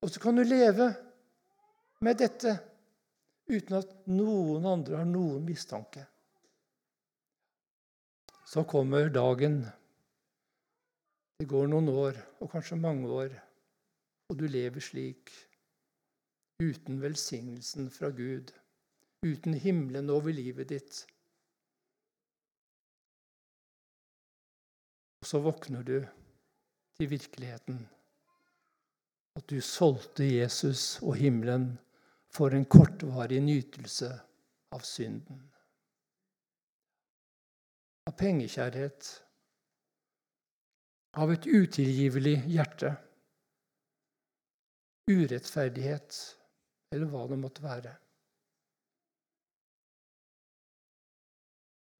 Og 0.00 0.14
så 0.14 0.22
kan 0.22 0.38
du 0.38 0.46
leve 0.46 0.92
med 2.00 2.22
dette 2.22 2.54
uten 3.50 3.80
at 3.82 3.92
noen 4.06 4.64
andre 4.64 5.02
har 5.02 5.10
noen 5.10 5.44
mistanke. 5.44 6.06
Så 8.48 8.64
kommer 8.64 9.10
dagen. 9.12 9.58
Det 11.38 11.44
går 11.50 11.66
noen 11.68 11.90
år, 11.92 12.16
og 12.40 12.48
kanskje 12.54 12.78
mange 12.80 13.10
år, 13.12 13.34
og 14.32 14.38
du 14.40 14.46
lever 14.48 14.80
slik, 14.80 15.28
uten 16.56 17.02
velsignelsen 17.02 17.90
fra 17.92 18.08
Gud, 18.08 18.54
uten 19.26 19.52
himmelen 19.52 20.08
over 20.08 20.32
livet 20.32 20.72
ditt. 20.72 21.02
Og 25.20 25.28
så 25.28 25.42
våkner 25.44 25.84
du 25.84 25.98
til 26.96 27.12
virkeligheten. 27.12 27.84
At 29.36 29.44
du 29.52 29.60
solgte 29.60 30.24
Jesus 30.24 31.02
og 31.02 31.20
himmelen 31.20 31.74
for 32.32 32.56
en 32.56 32.64
kortvarig 32.64 33.44
nytelse 33.44 34.08
av 34.72 34.88
synden. 34.88 35.44
Av 38.08 38.14
pengekjærlighet. 38.16 39.08
Av 41.20 41.32
et 41.34 41.46
utilgivelig 41.46 42.38
hjerte. 42.48 42.94
Urettferdighet, 45.08 46.16
eller 46.94 47.10
hva 47.12 47.26
det 47.28 47.38
måtte 47.40 47.64
være. 47.64 47.92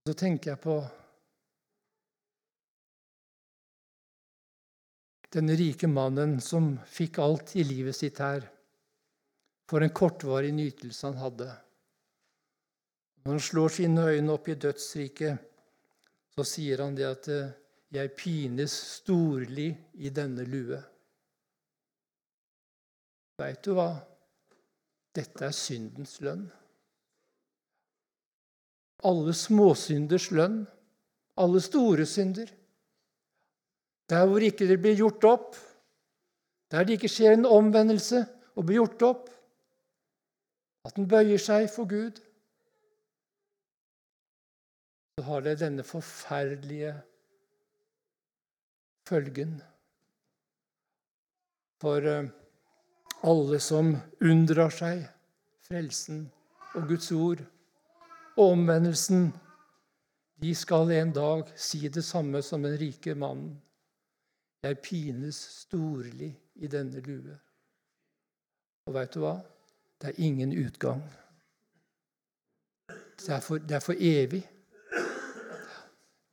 Så 0.08 0.14
tenker 0.16 0.54
jeg 0.54 0.60
på 0.64 0.78
den 5.36 5.52
rike 5.60 5.90
mannen 5.92 6.38
som 6.40 6.70
fikk 6.88 7.20
alt 7.20 7.52
i 7.60 7.64
livet 7.68 7.96
sitt 7.96 8.20
her 8.24 8.46
for 9.68 9.84
en 9.84 9.92
kortvarig 9.92 10.54
nytelse 10.56 11.04
han 11.10 11.20
hadde. 11.20 11.50
Når 13.24 13.34
han 13.34 13.44
slår 13.44 13.74
sine 13.76 14.06
øyne 14.14 14.32
opp 14.32 14.48
i 14.48 14.56
dødsriket, 14.56 15.47
så 16.38 16.44
sier 16.46 16.84
han 16.84 16.94
det 16.94 17.06
at 17.06 17.28
eh, 17.34 17.54
'jeg 17.90 18.14
pines 18.14 18.74
storlig 18.98 19.70
i 19.94 20.10
denne 20.14 20.44
lue'. 20.46 20.78
Veit 23.38 23.62
du 23.64 23.72
hva? 23.74 23.90
Dette 25.14 25.46
er 25.46 25.54
syndens 25.56 26.20
lønn. 26.22 26.44
Alle 29.08 29.34
småsynders 29.34 30.28
lønn. 30.30 30.60
Alle 31.38 31.60
store 31.62 32.06
synder. 32.06 32.50
Der 34.10 34.26
hvor 34.26 34.42
ikke 34.42 34.66
det 34.66 34.78
blir 34.82 34.96
gjort 34.98 35.24
opp, 35.24 35.56
der 36.70 36.84
det 36.84 36.98
ikke 36.98 37.10
skjer 37.10 37.34
en 37.34 37.46
omvendelse 37.46 38.24
og 38.54 38.66
blir 38.66 38.80
gjort 38.80 39.02
opp, 39.02 39.28
at 40.84 40.96
den 40.96 41.08
bøyer 41.08 41.38
seg 41.38 41.68
for 41.70 41.88
Gud, 41.88 42.18
så 45.18 45.22
har 45.22 45.40
det 45.42 45.56
denne 45.58 45.82
forferdelige 45.82 46.92
følgen 49.08 49.56
for 51.82 52.04
eh, 52.06 52.28
alle 53.26 53.58
som 53.58 53.88
unndrar 54.22 54.70
seg 54.70 55.00
frelsen 55.66 56.20
og 56.78 56.86
Guds 56.92 57.10
ord 57.10 57.42
og 58.36 58.44
omvendelsen. 58.44 59.32
De 60.38 60.52
skal 60.54 60.92
en 60.94 61.10
dag 61.16 61.50
si 61.58 61.80
det 61.88 62.04
samme 62.06 62.38
som 62.46 62.62
den 62.62 62.76
rike 62.78 63.16
mannen. 63.18 63.56
Jeg 64.62 64.78
pines 64.84 65.40
storlig 65.64 66.28
i 66.54 66.70
denne 66.70 67.02
lue. 67.08 67.34
Og 68.86 68.94
veit 68.94 69.18
du 69.18 69.24
hva? 69.24 69.34
Det 69.98 70.12
er 70.12 70.22
ingen 70.30 70.54
utgang. 70.54 71.02
Det 73.18 73.34
er, 73.34 73.42
for, 73.42 73.58
det 73.58 73.80
er 73.80 73.82
for 73.82 73.98
evig. 73.98 74.44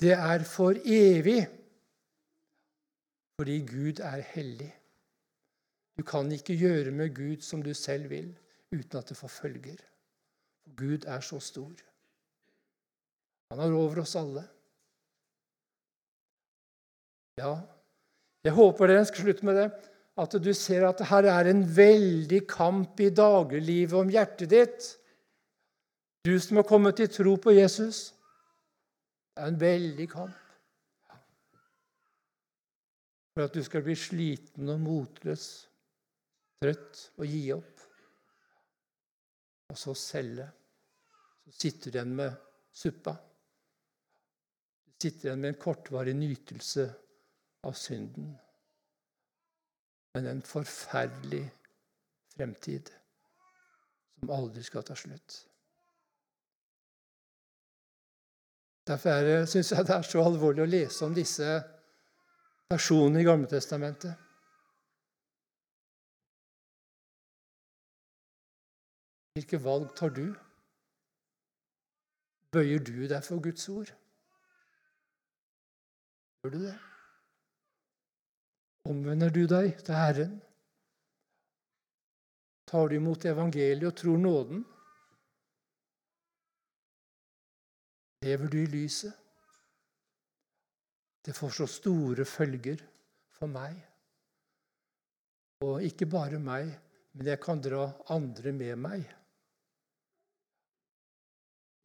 Det 0.02 0.14
er 0.14 0.44
for 0.44 0.76
evig 0.86 1.46
fordi 3.36 3.58
Gud 3.68 4.00
er 4.00 4.22
hellig. 4.32 4.70
Du 5.98 6.04
kan 6.08 6.32
ikke 6.32 6.56
gjøre 6.56 6.92
med 6.92 7.12
Gud 7.16 7.42
som 7.44 7.64
du 7.64 7.74
selv 7.76 8.10
vil, 8.10 8.30
uten 8.72 9.00
at 9.00 9.12
det 9.12 9.18
forfølger. 9.18 9.82
Gud 10.76 11.04
er 11.08 11.20
så 11.20 11.40
stor. 11.44 11.74
Han 13.52 13.60
er 13.60 13.76
over 13.76 14.02
oss 14.02 14.16
alle. 14.16 14.46
Ja, 17.40 17.60
jeg 18.48 18.56
håper 18.56 18.88
dere 18.88 19.06
skal 19.08 19.28
slutte 19.28 19.48
med 19.48 19.60
det. 19.60 19.70
At 20.16 20.32
du 20.40 20.54
ser 20.56 20.88
at 20.88 21.04
her 21.10 21.28
er 21.28 21.50
en 21.52 21.66
veldig 21.76 22.46
kamp 22.48 23.00
i 23.04 23.12
dagliglivet 23.12 24.00
om 24.00 24.12
hjertet 24.12 24.52
ditt. 24.52 24.92
Du 26.24 26.38
som 26.40 26.62
har 26.62 26.68
kommet 26.68 26.96
til 26.96 27.12
tro 27.12 27.36
på 27.36 27.52
Jesus. 27.52 28.15
Det 29.36 29.44
er 29.44 29.52
en 29.52 29.60
veldig 29.60 30.06
kamp. 30.08 30.42
For 33.36 33.44
at 33.44 33.56
du 33.56 33.64
skal 33.68 33.84
bli 33.84 33.96
sliten 34.00 34.72
og 34.72 34.80
motløs, 34.80 35.48
trøtt 36.64 37.02
og 37.20 37.26
gi 37.28 37.42
opp. 37.52 37.82
Og 39.74 39.80
så 39.82 39.96
selge. 40.00 40.46
Så 41.44 41.58
sitter 41.60 41.92
du 41.92 41.98
igjen 41.98 42.14
med 42.16 42.38
suppa. 42.72 43.18
Du 44.86 44.96
sitter 45.04 45.28
igjen 45.28 45.44
med 45.44 45.52
en 45.52 45.60
kortvarig 45.66 46.16
nytelse 46.16 46.86
av 47.68 47.76
synden, 47.76 48.30
men 50.16 50.28
en 50.30 50.42
forferdelig 50.46 51.44
fremtid 52.38 52.92
som 54.16 54.32
aldri 54.32 54.64
skal 54.64 54.86
ta 54.88 54.96
slutt. 54.96 55.42
Derfor 58.86 59.46
syns 59.50 59.72
jeg 59.72 59.86
det 59.88 59.96
er 59.96 60.06
så 60.06 60.22
alvorlig 60.22 60.62
å 60.62 60.70
lese 60.70 61.06
om 61.08 61.14
disse 61.16 61.48
personene 62.70 63.24
i 63.24 63.26
Gamletestamentet. 63.26 64.14
Hvilke 69.36 69.60
valg 69.60 69.90
tar 69.98 70.14
du? 70.16 70.28
Bøyer 72.56 72.80
du 72.80 73.08
deg 73.10 73.26
for 73.26 73.42
Guds 73.44 73.66
ord? 73.74 73.90
Gjør 76.46 76.54
du 76.54 76.60
det? 76.68 76.76
Omvender 78.86 79.34
du 79.34 79.42
deg 79.50 79.82
til 79.82 79.98
Herren? 79.98 80.38
Tar 82.70 82.88
du 82.90 82.96
imot 83.00 83.26
evangeliet 83.26 83.90
og 83.90 83.98
tror 83.98 84.22
nåden? 84.22 84.64
Lever 88.26 88.50
du 88.50 88.58
i 88.64 88.70
lyset? 88.72 89.14
Det 91.26 91.34
får 91.34 91.50
så 91.50 91.68
store 91.70 92.26
følger 92.26 92.82
for 93.34 93.50
meg. 93.50 93.78
Og 95.66 95.86
ikke 95.86 96.08
bare 96.10 96.40
meg, 96.42 96.72
men 97.14 97.30
jeg 97.32 97.42
kan 97.42 97.62
dra 97.62 97.86
andre 98.14 98.54
med 98.54 98.82
meg. 98.82 99.06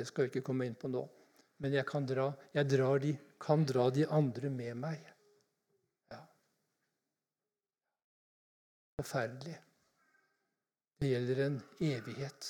Det 0.01 0.07
skal 0.09 0.27
jeg 0.27 0.33
ikke 0.33 0.47
komme 0.49 0.69
inn 0.69 0.77
på 0.81 0.89
nå. 0.89 1.03
Men 1.61 1.77
jeg 1.77 1.85
kan 1.89 2.07
dra, 2.09 2.31
jeg 2.57 2.69
drar 2.73 3.03
de, 3.03 3.13
kan 3.41 3.67
dra 3.69 3.91
de 3.93 4.07
andre 4.09 4.51
med 4.53 4.79
meg. 4.81 5.11
Ja. 6.13 6.21
Forferdelig. 9.01 9.59
Det 11.01 11.13
gjelder 11.13 11.45
en 11.47 11.61
evighet. 11.85 12.49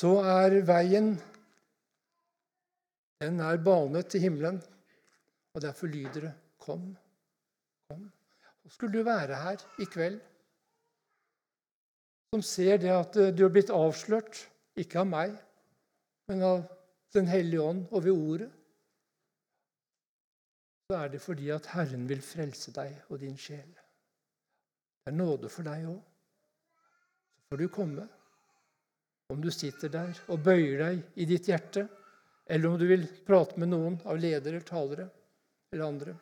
Så 0.00 0.14
er 0.24 0.62
veien 0.64 1.12
Den 3.20 3.40
er 3.44 3.60
banet 3.60 4.08
til 4.08 4.22
himmelen, 4.24 4.62
og 5.54 5.60
derfor 5.60 5.86
lyder 5.86 6.20
det 6.20 6.34
'Kom, 6.58 6.96
kom'. 7.90 8.10
Og 8.64 8.70
skulle 8.72 8.98
du 8.98 9.04
være 9.04 9.36
her 9.44 9.56
i 9.80 9.84
kveld 9.84 10.20
som 12.30 12.42
ser 12.42 12.76
det 12.78 12.90
at 12.94 13.16
eh, 13.18 13.32
du 13.34 13.42
har 13.42 13.50
blitt 13.50 13.72
avslørt, 13.74 14.44
ikke 14.78 15.00
av 15.02 15.08
meg, 15.10 15.32
men 16.30 16.44
av 16.46 16.60
Den 17.10 17.26
hellige 17.26 17.62
ånd 17.66 17.80
og 17.90 18.04
ved 18.04 18.12
ordet, 18.14 18.46
så 20.86 20.98
er 21.00 21.08
det 21.10 21.18
fordi 21.24 21.48
at 21.50 21.66
Herren 21.72 22.04
vil 22.06 22.20
frelse 22.22 22.70
deg 22.76 22.92
og 23.08 23.18
din 23.18 23.34
sjel. 23.34 23.72
Det 25.02 25.10
er 25.10 25.16
nåde 25.16 25.50
for 25.50 25.66
deg 25.66 25.88
òg. 25.90 25.98
Så 27.34 27.50
får 27.50 27.62
du 27.64 27.66
komme. 27.74 28.06
Om 29.30 29.40
du 29.42 29.50
sitter 29.54 29.92
der 29.92 30.18
og 30.32 30.42
bøyer 30.42 30.80
deg 30.82 31.20
i 31.22 31.26
ditt 31.28 31.48
hjerte, 31.50 31.86
eller 32.50 32.68
om 32.68 32.78
du 32.80 32.86
vil 32.90 33.06
prate 33.26 33.60
med 33.62 33.70
noen 33.70 34.00
av 34.10 34.18
ledere, 34.18 34.62
talere 34.66 35.06
eller 35.70 35.86
andre, 35.86 36.14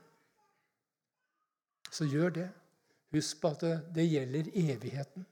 så 1.89 2.05
gjør 2.05 2.35
det. 2.37 2.49
Husk 3.17 3.41
på 3.41 3.51
at 3.55 3.63
det, 3.97 4.05
gjelder 4.05 4.51
evigheten. 4.53 5.25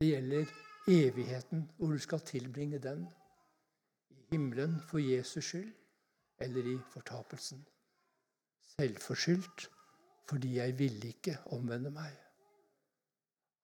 Det 0.00 0.08
gjelder 0.08 0.50
evigheten, 0.90 1.68
hvor 1.78 1.94
du 1.94 2.02
skal 2.02 2.24
tilbringe 2.26 2.80
den. 2.82 3.04
I 4.10 4.24
himmelen 4.32 4.80
for 4.90 4.98
Jesus 4.98 5.52
skyld, 5.52 5.70
eller 6.42 6.72
i 6.72 6.76
fortapelsen. 6.90 7.62
Selvforskyldt 8.74 9.68
fordi 10.30 10.56
jeg 10.56 10.78
ville 10.78 11.14
ikke 11.14 11.38
omvende 11.54 11.90
meg. 11.90 12.12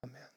Amen. 0.02 0.35